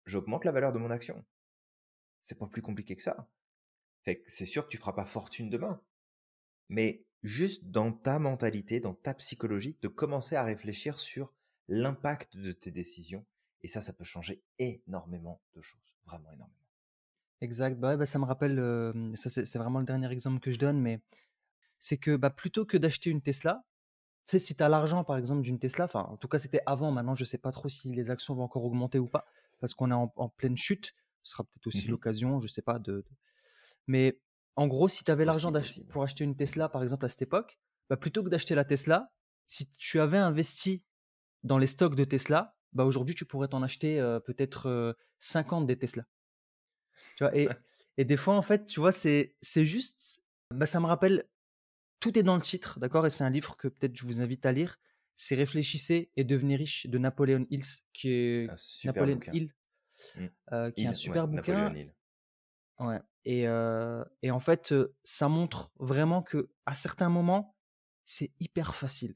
[0.06, 1.26] j'augmente la valeur de mon action.
[2.26, 3.30] C'est pas plus compliqué que ça.
[4.28, 5.82] C'est sûr que tu feras pas fortune demain.
[6.70, 11.34] Mais juste dans ta mentalité, dans ta psychologie, de commencer à réfléchir sur
[11.68, 13.26] l'impact de tes décisions.
[13.62, 16.60] Et ça, ça peut changer énormément de choses, vraiment énormément.
[17.42, 17.80] Exact.
[17.80, 18.58] Bah, bah ça me rappelle,
[19.16, 21.02] ça c'est vraiment le dernier exemple que je donne, mais
[21.78, 23.64] c'est que bah, plutôt que d'acheter une Tesla,
[24.26, 26.92] tu si tu as l'argent par exemple d'une Tesla, enfin en tout cas c'était avant,
[26.92, 29.26] maintenant je sais pas trop si les actions vont encore augmenter ou pas,
[29.60, 30.96] parce qu'on est en, pleine chute,
[31.26, 33.04] ce sera peut-être aussi mmh l'occasion, je sais pas, de,
[33.88, 34.20] Mais
[34.56, 35.52] en gros, si tu avais l'argent
[35.90, 37.60] pour acheter une Tesla par exemple à cette époque,
[37.90, 39.12] bah, plutôt que d'acheter la Tesla,
[39.48, 40.84] si tu avais investi
[41.44, 46.06] dans les stocks de Tesla, bah aujourd'hui tu pourrais t'en acheter peut-être 50 des Tesla.
[47.18, 47.48] Tu vois, et,
[47.98, 51.24] et des fois, en fait, tu vois, c'est, c'est juste, bah, ça me rappelle,
[52.00, 54.46] tout est dans le titre, d'accord Et c'est un livre que peut-être je vous invite
[54.46, 54.78] à lire.
[55.16, 58.50] C'est Réfléchissez et devenez riche de Napoléon Hills, qui est
[58.84, 59.54] Napoléon Hill,
[60.16, 60.72] mmh.
[60.72, 61.74] qui est un super bouquin.
[62.80, 63.00] Ouais.
[63.26, 63.44] Et,
[64.22, 67.56] et en fait, ça montre vraiment que à certains moments,
[68.04, 69.16] c'est hyper facile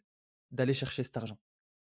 [0.51, 1.39] d'aller chercher cet argent.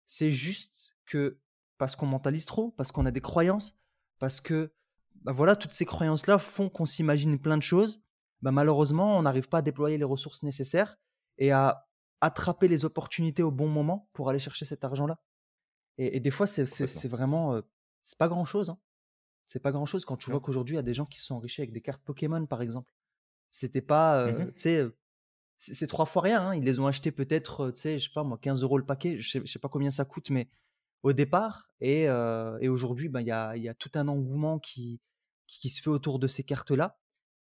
[0.05, 1.39] C'est juste que
[1.77, 3.75] parce qu'on mentalise trop, parce qu'on a des croyances,
[4.19, 4.73] parce que
[5.23, 8.01] bah voilà, toutes ces croyances-là font qu'on s'imagine plein de choses.
[8.41, 10.97] Bah malheureusement, on n'arrive pas à déployer les ressources nécessaires
[11.37, 11.87] et à
[12.21, 15.19] attraper les opportunités au bon moment pour aller chercher cet argent-là.
[15.97, 17.61] Et, des fois, c'est vraiment,
[18.04, 18.70] c'est pas grand-chose.
[18.70, 18.78] Hein.
[19.47, 21.36] C'est pas grand-chose quand tu vois qu'aujourd'hui, il y a des gens qui se sont
[21.36, 22.91] enrichis avec des cartes Pokémon, par exemple.
[23.49, 24.86] C'était pas, sais,
[25.58, 26.41] c'est trois fois rien.
[26.41, 26.56] Hein.
[26.56, 29.18] Ils les ont achetés peut-être, tu sais, je sais pas moi, 15 euros le paquet.
[29.18, 30.49] Je sais, sais pas combien ça coûte, mais
[31.04, 31.70] au départ.
[31.82, 35.01] Et, et aujourd'hui, ben, il y, a, y a tout un engouement qui,
[35.47, 36.99] qui se fait autour de ces cartes-là.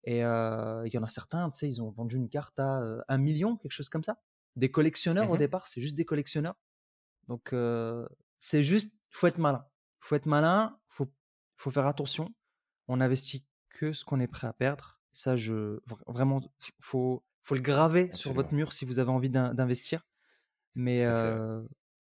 [0.05, 3.19] Et il y en a certains, tu sais, ils ont vendu une carte à un
[3.19, 4.19] million, quelque chose comme ça.
[4.57, 6.57] Des collectionneurs au mmh départ, c'est juste des collectionneurs.
[7.27, 7.55] Donc
[8.39, 9.67] c'est juste, faut être malin.
[10.01, 11.13] Faut être malin, faut,
[11.57, 12.29] faut faire attention.
[12.87, 15.01] On investit que ce qu'on est prêt à perdre.
[15.13, 16.41] Ça, je vraiment,
[16.81, 20.07] faut, faut le graver sur votre mur si vous avez envie d'investir.
[20.75, 21.07] Mais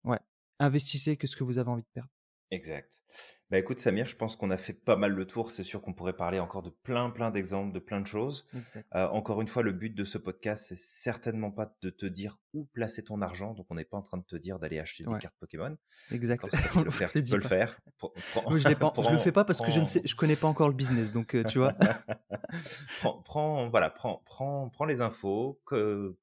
[0.05, 0.21] ouais,
[0.59, 2.11] investissez que ce que vous avez envie de perdre.
[2.51, 3.03] Exact.
[3.51, 5.51] Bah écoute Samir, je pense qu'on a fait pas mal le tour.
[5.51, 8.47] C'est sûr qu'on pourrait parler encore de plein plein d'exemples, de plein de choses.
[8.95, 12.39] Euh, encore une fois, le but de ce podcast, c'est certainement pas de te dire
[12.53, 13.55] où placer ton argent.
[13.55, 15.77] Donc on n'est pas en train de te dire d'aller acheter des cartes Pokémon.
[16.11, 16.41] Exact.
[16.41, 17.79] Quand tu peux le faire, tu peux le faire.
[18.01, 20.75] je, ne le fais pas parce que je ne sais, je connais pas encore le
[20.75, 21.13] business.
[21.13, 21.73] Donc euh, tu vois.
[23.01, 25.61] prends, prends, voilà, prends, prends, prends les infos,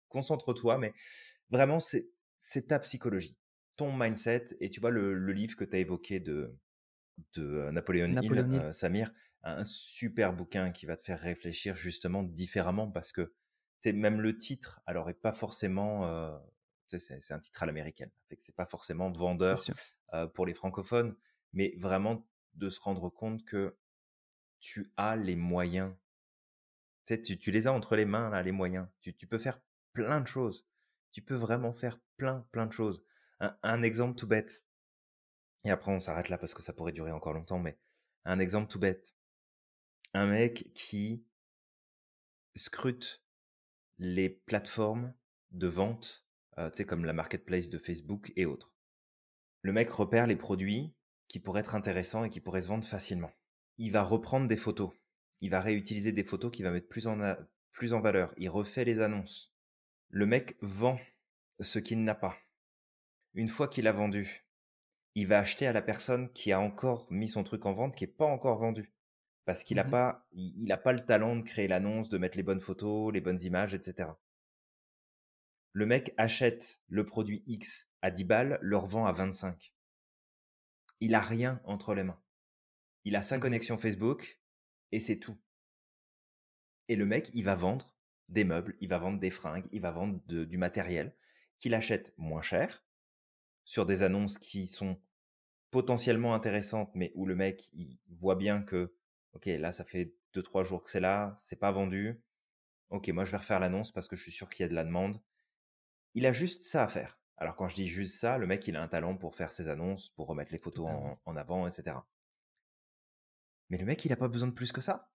[0.09, 0.93] concentre-toi, mais
[1.49, 2.09] vraiment c'est
[2.39, 3.37] c'est ta psychologie
[3.81, 6.55] ton mindset et tu vois le, livre que tu as évoqué de,
[7.33, 9.11] de Napoléon, Hill, Samir,
[9.41, 13.33] un super bouquin qui va te faire réfléchir justement différemment parce que
[13.79, 16.39] c'est même le titre, alors est pas forcément,
[16.85, 19.63] c'est un titre à l'américaine, c'est pas forcément vendeur
[20.35, 21.15] pour les francophones,
[21.51, 23.75] mais vraiment de se rendre compte que
[24.59, 25.95] tu as les moyens,
[27.07, 29.59] tu, tu les as entre les mains là, les moyens, tu, tu peux faire
[29.93, 30.67] plein de choses,
[31.11, 33.03] tu peux vraiment faire plein plein de choses.
[33.41, 34.63] Un, exemple tout bête.
[35.63, 37.79] Et après, on s'arrête là parce que ça pourrait durer encore longtemps, mais
[38.23, 39.15] un exemple tout bête.
[40.13, 41.25] Un mec qui
[42.55, 43.23] scrute
[43.97, 45.13] les plateformes
[45.51, 46.27] de vente,
[46.59, 48.73] euh, tu sais, comme la marketplace de Facebook et autres.
[49.63, 50.95] Le mec repère les produits
[51.27, 53.31] qui pourraient être intéressants et qui pourraient se vendre facilement.
[53.77, 54.91] Il va reprendre des photos.
[55.39, 57.35] Il va réutiliser des photos qu'il va mettre plus en,
[57.71, 58.33] plus en valeur.
[58.37, 59.55] Il refait les annonces.
[60.09, 60.99] Le mec vend
[61.59, 62.37] ce qu'il n'a pas.
[63.33, 64.45] Une fois qu'il a vendu,
[65.15, 68.03] il va acheter à la personne qui a encore mis son truc en vente, qui
[68.03, 68.93] n'est pas encore vendu.
[69.45, 72.37] Parce qu'il n'a mmh pas, il, a pas le talent de créer l'annonce, de mettre
[72.37, 74.09] les bonnes photos, les bonnes images, etc.
[75.73, 79.73] Le mec achète le produit X à 10 balles, le revend à 25.
[80.99, 82.21] Il a rien entre les mains.
[83.03, 84.39] Il a sa connexion Facebook
[84.91, 85.37] et c'est tout.
[86.87, 87.95] Et le mec, il va vendre
[88.29, 91.15] des meubles, il va vendre des fringues, il va vendre du matériel
[91.59, 92.83] qu'il achète moins cher
[93.63, 94.99] sur des annonces qui sont
[95.71, 98.93] potentiellement intéressantes, mais où le mec il voit bien que,
[99.33, 102.21] ok, là ça fait deux trois jours que c'est là, c'est pas vendu.
[102.89, 104.75] Ok, moi je vais refaire l'annonce parce que je suis sûr qu'il y a de
[104.75, 105.21] la demande.
[106.13, 107.19] Il a juste ça à faire.
[107.37, 109.69] Alors quand je dis juste ça, le mec il a un talent pour faire ses
[109.69, 110.89] annonces, pour remettre les photos
[111.25, 111.97] en, avant, etc.
[113.69, 115.09] Mais le mec il a pas besoin de plus que ça.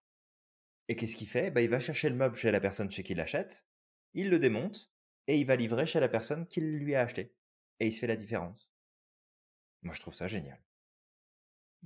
[0.89, 1.51] Et qu'est-ce qu'il fait?
[1.51, 3.65] Bah, Il va chercher le meuble chez la personne chez qui il l'achète,
[4.13, 4.91] il le démonte
[5.27, 7.36] et il va livrer chez la personne qui lui a acheté
[7.79, 8.69] et il se fait la différence.
[9.81, 10.61] Moi, je trouve ça génial.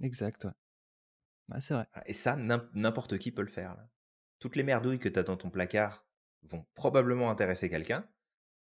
[0.02, 1.60] Exact, ouais.
[1.60, 1.88] C'est vrai.
[1.94, 3.78] Ah, et ça, n'importe qui peut le faire.
[4.40, 6.08] Toutes les merdouilles que tu as dans ton placard
[6.44, 8.10] vont probablement intéresser quelqu'un.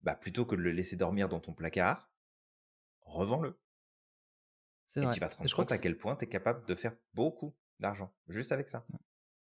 [0.03, 2.11] Bah, plutôt que de le laisser dormir dans ton placard,
[3.01, 3.59] revends-le.
[4.97, 7.57] Et tu vas te rendre compte à quel point tu es capable de faire beaucoup
[7.79, 8.85] d'argent juste avec ça.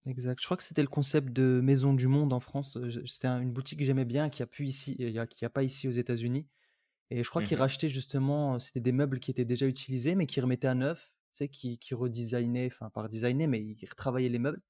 [0.07, 0.41] Exact.
[0.41, 2.77] Je crois que c'était le concept de Maison du Monde en France.
[3.07, 5.87] C'était une boutique que j'aimais bien, qui a pu ici, qui a, a pas ici
[5.87, 6.49] aux États-Unis.
[7.11, 10.27] Et je crois qu'ils mmh rachetaient justement, c'était des meubles qui étaient déjà utilisés, mais
[10.27, 14.29] qui remettaient à neuf, tu sais, qui, qui redesignaient, enfin, pas redesignaient, mais ils retravaillaient
[14.29, 14.63] les meubles.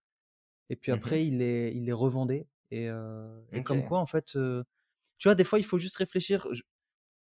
[0.70, 2.48] Et puis Mmh après, ils les, ils les revendaient.
[2.70, 2.88] Et,
[3.52, 4.26] et comme quoi, en fait,
[5.18, 6.46] tu vois, des fois, il faut juste réfléchir.
[6.52, 6.62] Je,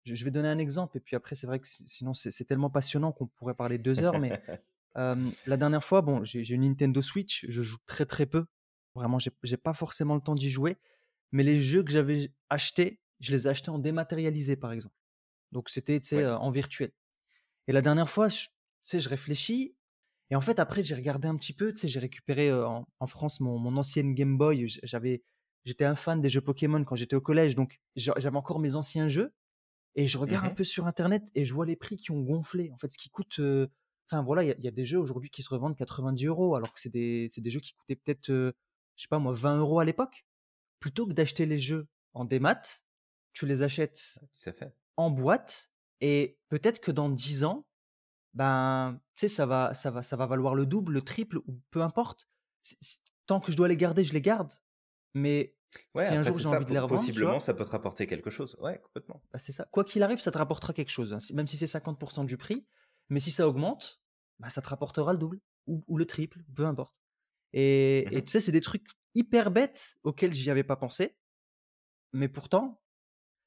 [0.05, 3.13] je vais donner un exemple, et puis après, c'est vrai que sinon, c'est tellement passionnant
[3.13, 4.41] qu'on pourrait parler deux heures, mais
[5.47, 8.47] la dernière fois, bon, j'ai une Nintendo Switch, je joue très très peu.
[8.95, 10.77] Vraiment, j'ai pas forcément le temps d'y jouer.
[11.33, 14.95] Mais les jeux que j'avais achetés, je les ai achetés en dématérialisé, par exemple.
[15.53, 16.91] Donc c'était en virtuel.
[17.67, 18.49] Et la dernière fois, je,
[18.85, 19.75] je réfléchis.
[20.31, 21.73] Et en fait, après, j'ai regardé un petit peu.
[21.75, 24.67] J'ai récupéré en, France mon, mon, ancienne Game Boy.
[24.83, 25.23] J'avais,
[25.65, 27.55] J'étais un fan des jeux Pokémon quand j'étais au collège.
[27.55, 29.35] Donc j'avais encore mes anciens jeux.
[29.97, 32.23] Et je regarde un mmh peu sur Internet et je vois les prix qui ont
[32.23, 32.71] gonflé.
[32.73, 33.39] En fait, ce qui coûte.
[34.07, 36.81] Enfin, voilà, il y, a des jeux aujourd'hui qui se revendent 90 euros, alors que
[36.81, 38.53] c'est des, des, jeux qui coûtaient peut-être, je
[38.97, 40.25] sais pas moi, 20 euros à l'époque.
[40.81, 42.63] Plutôt que d'acheter les jeux en démat,
[43.35, 45.71] tu les achètes fait en boîte
[46.01, 47.67] et peut-être que dans 10 ans,
[48.35, 51.61] ben, tu sais, ça va, ça, va, ça va valoir le double, le triple ou
[51.71, 52.29] peu importe.
[53.27, 54.53] tant que je dois les garder, je les garde.
[55.15, 55.57] Mais
[55.97, 58.57] si un jour j'ai envie de les revendre, possiblement, ça peut te rapporter quelque chose.
[58.61, 59.23] Ouais, complètement.
[59.33, 59.67] Bah, c'est ça.
[59.71, 61.19] Quoi qu'il arrive, ça te rapportera quelque chose, hein.
[61.35, 62.67] même si c'est 50% du prix.
[63.09, 64.03] Mais si ça augmente,
[64.39, 67.03] bah, ça te rapportera le double ou, le triple, peu importe.
[67.53, 71.17] Et mmh tu sais, c'est des trucs hyper bêtes auxquels j'y avais pas pensé.
[72.13, 72.81] Mais pourtant,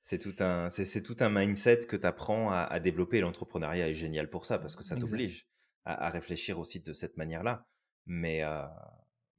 [0.02, 3.22] c'est tout un, c'est, tout un mindset que tu apprends à, développer.
[3.22, 5.48] L'entrepreneuriat est génial pour ça parce que ça t'oblige
[5.86, 7.68] à, réfléchir aussi de cette manière-là.
[8.08, 8.42] Mais,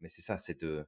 [0.00, 0.86] mais c'est ça, c'est de,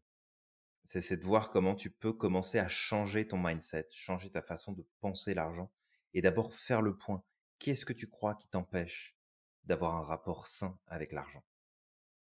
[0.84, 4.86] c'est, de voir comment tu peux commencer à changer ton mindset, changer ta façon de
[5.00, 5.72] penser l'argent
[6.12, 7.24] et d'abord faire le point.
[7.58, 9.16] Qu'est-ce que tu crois qui t'empêche
[9.64, 11.44] d'avoir un rapport sain avec l'argent?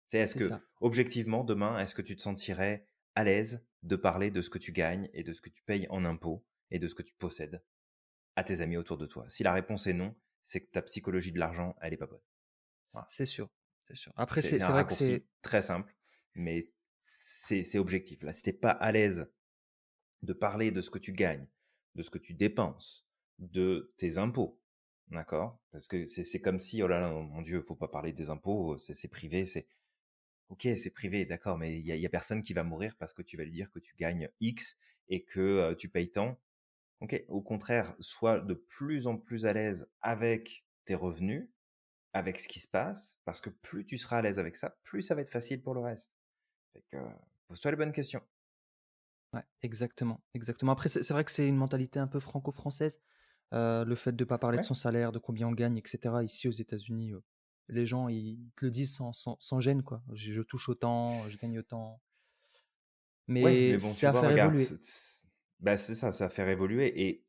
[0.07, 4.41] C'est est-ce que, objectivement, demain, est-ce que tu te sentirais à l'aise de parler de
[4.41, 6.45] ce que tu gagnes et de ce que tu payes en impôts?
[6.71, 7.63] Et de ce que tu possèdes
[8.37, 11.33] à tes amis autour de toi Si la réponse est non, c'est que ta psychologie
[11.33, 12.23] de l'argent, elle est pas bonne.
[13.09, 13.49] C'est sûr,
[13.87, 14.13] c'est sûr.
[14.17, 15.95] Après, c'est vrai que c'est très simple,
[16.35, 16.67] mais
[17.03, 18.23] c'est objectif.
[18.23, 19.31] Là, si t'es pas à l'aise
[20.23, 21.47] de parler de ce que tu gagnes,
[21.95, 23.07] de ce que tu dépenses,
[23.39, 24.61] de tes impôts,
[25.09, 25.61] d'accord?
[25.71, 28.79] Parce que c'est comme si, oh là là, mon Dieu, faut pas parler des impôts,
[28.79, 29.69] c'est privé, c'est
[30.49, 33.13] ok, c'est privé, d'accord, mais il y a, y a, personne qui va mourir parce
[33.13, 34.77] que tu vas lui dire que tu gagnes X
[35.09, 36.39] et que tu payes tant
[37.01, 41.49] Ok, au contraire, sois de plus en plus à l'aise avec tes revenus,
[42.13, 45.03] avec ce qui se passe, parce que plus tu seras à l'aise avec ça, plus
[45.03, 46.13] ça va être facile pour le reste.
[46.91, 46.97] Que,
[47.47, 48.23] pose-toi les bonnes questions.
[49.33, 50.73] Ouais, exactement, exactement.
[50.73, 53.01] Après, c'est vrai que c'est une mentalité un peu franco-française,
[53.53, 56.17] le fait de ne pas parler de son salaire, de combien on gagne, etc.
[56.23, 57.13] Ici aux États-Unis,
[57.69, 60.03] les gens ils te le disent sans, sans, gêne, quoi.
[60.13, 62.01] Je, touche autant, je gagne autant.
[63.27, 64.67] Mais, mais bon, ça faire évoluer.
[65.61, 67.25] Bah, c'est ça, ça va faire évoluer et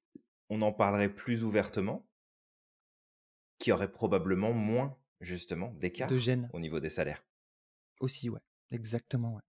[0.50, 2.08] on en parlerait plus ouvertement,
[3.60, 6.10] qui aurait probablement moins, justement, d'écart
[6.54, 7.24] au niveau des salaires.
[8.00, 8.40] Aussi, ouais.
[8.72, 9.42] Exactement, ouais.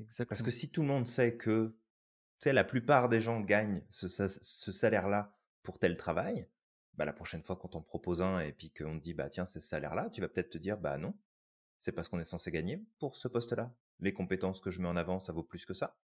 [0.00, 0.28] Exactement.
[0.28, 1.76] Parce que si tout le monde sait que,
[2.40, 6.48] tu sais, la plupart des gens gagnent ce, salaire-là pour tel travail,
[6.94, 9.46] bah, la prochaine fois qu'on t'en propose un et puis qu'on te dit, bah, tiens,
[9.46, 11.14] c'est ce salaire-là, tu vas peut-être te dire, bah, non,
[11.78, 13.74] c'est parce qu'on est censé gagner pour ce poste-là.
[14.00, 15.98] Les compétences que je mets en avant, ça vaut plus que ça.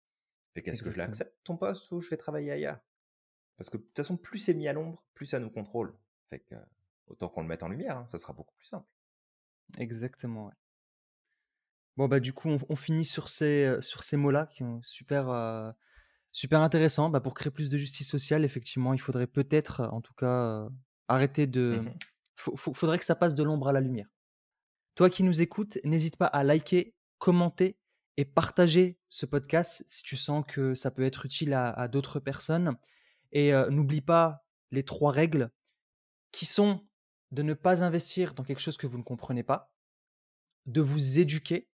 [0.54, 2.78] Qu'est-ce que je l'accepte ton poste ou je vais travailler ailleurs?
[3.56, 5.94] Parce que de toute façon, plus c'est mis à l'ombre, plus ça nous contrôle.
[6.30, 6.54] Fait que
[7.06, 8.88] autant qu'on le mette en lumière, hein, ça sera beaucoup plus simple.
[9.78, 10.46] Exactement.
[10.46, 10.52] Ouais.
[11.96, 15.74] Bon bah du coup, on, finit sur ces sur ces mots-là qui sont super
[16.32, 17.08] super intéressants.
[17.08, 20.68] Bah, pour créer plus de justice sociale, effectivement, il faudrait peut-être, en tout cas,
[21.08, 21.80] arrêter de.
[21.82, 21.94] Mmh
[22.36, 24.08] faudrait que ça passe de l'ombre à la lumière.
[24.96, 27.78] Toi qui nous écoutes, n'hésite pas à liker, commenter
[28.16, 32.76] et partager ce podcast si tu sens que ça peut être utile à, d'autres personnes.
[33.32, 35.50] Et n'oublie pas les trois règles
[36.30, 36.86] qui sont
[37.32, 39.72] de ne pas investir dans quelque chose que vous ne comprenez pas,
[40.66, 41.68] de vous éduquer,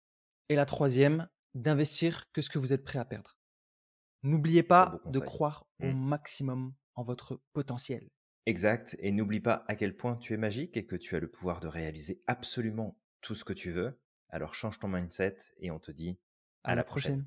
[0.48, 3.38] et la troisième, d'investir que ce que vous êtes prêt à perdre.
[4.22, 6.08] N'oubliez pas de croire au mmh.
[6.08, 8.08] maximum en votre potentiel.
[8.46, 11.30] Exact, et n'oublie pas à quel point tu es magique et que tu as le
[11.30, 14.00] pouvoir de réaliser absolument tout ce que tu veux.
[14.30, 16.18] Alors change ton mindset et on te dit
[16.64, 17.26] à, la prochaine.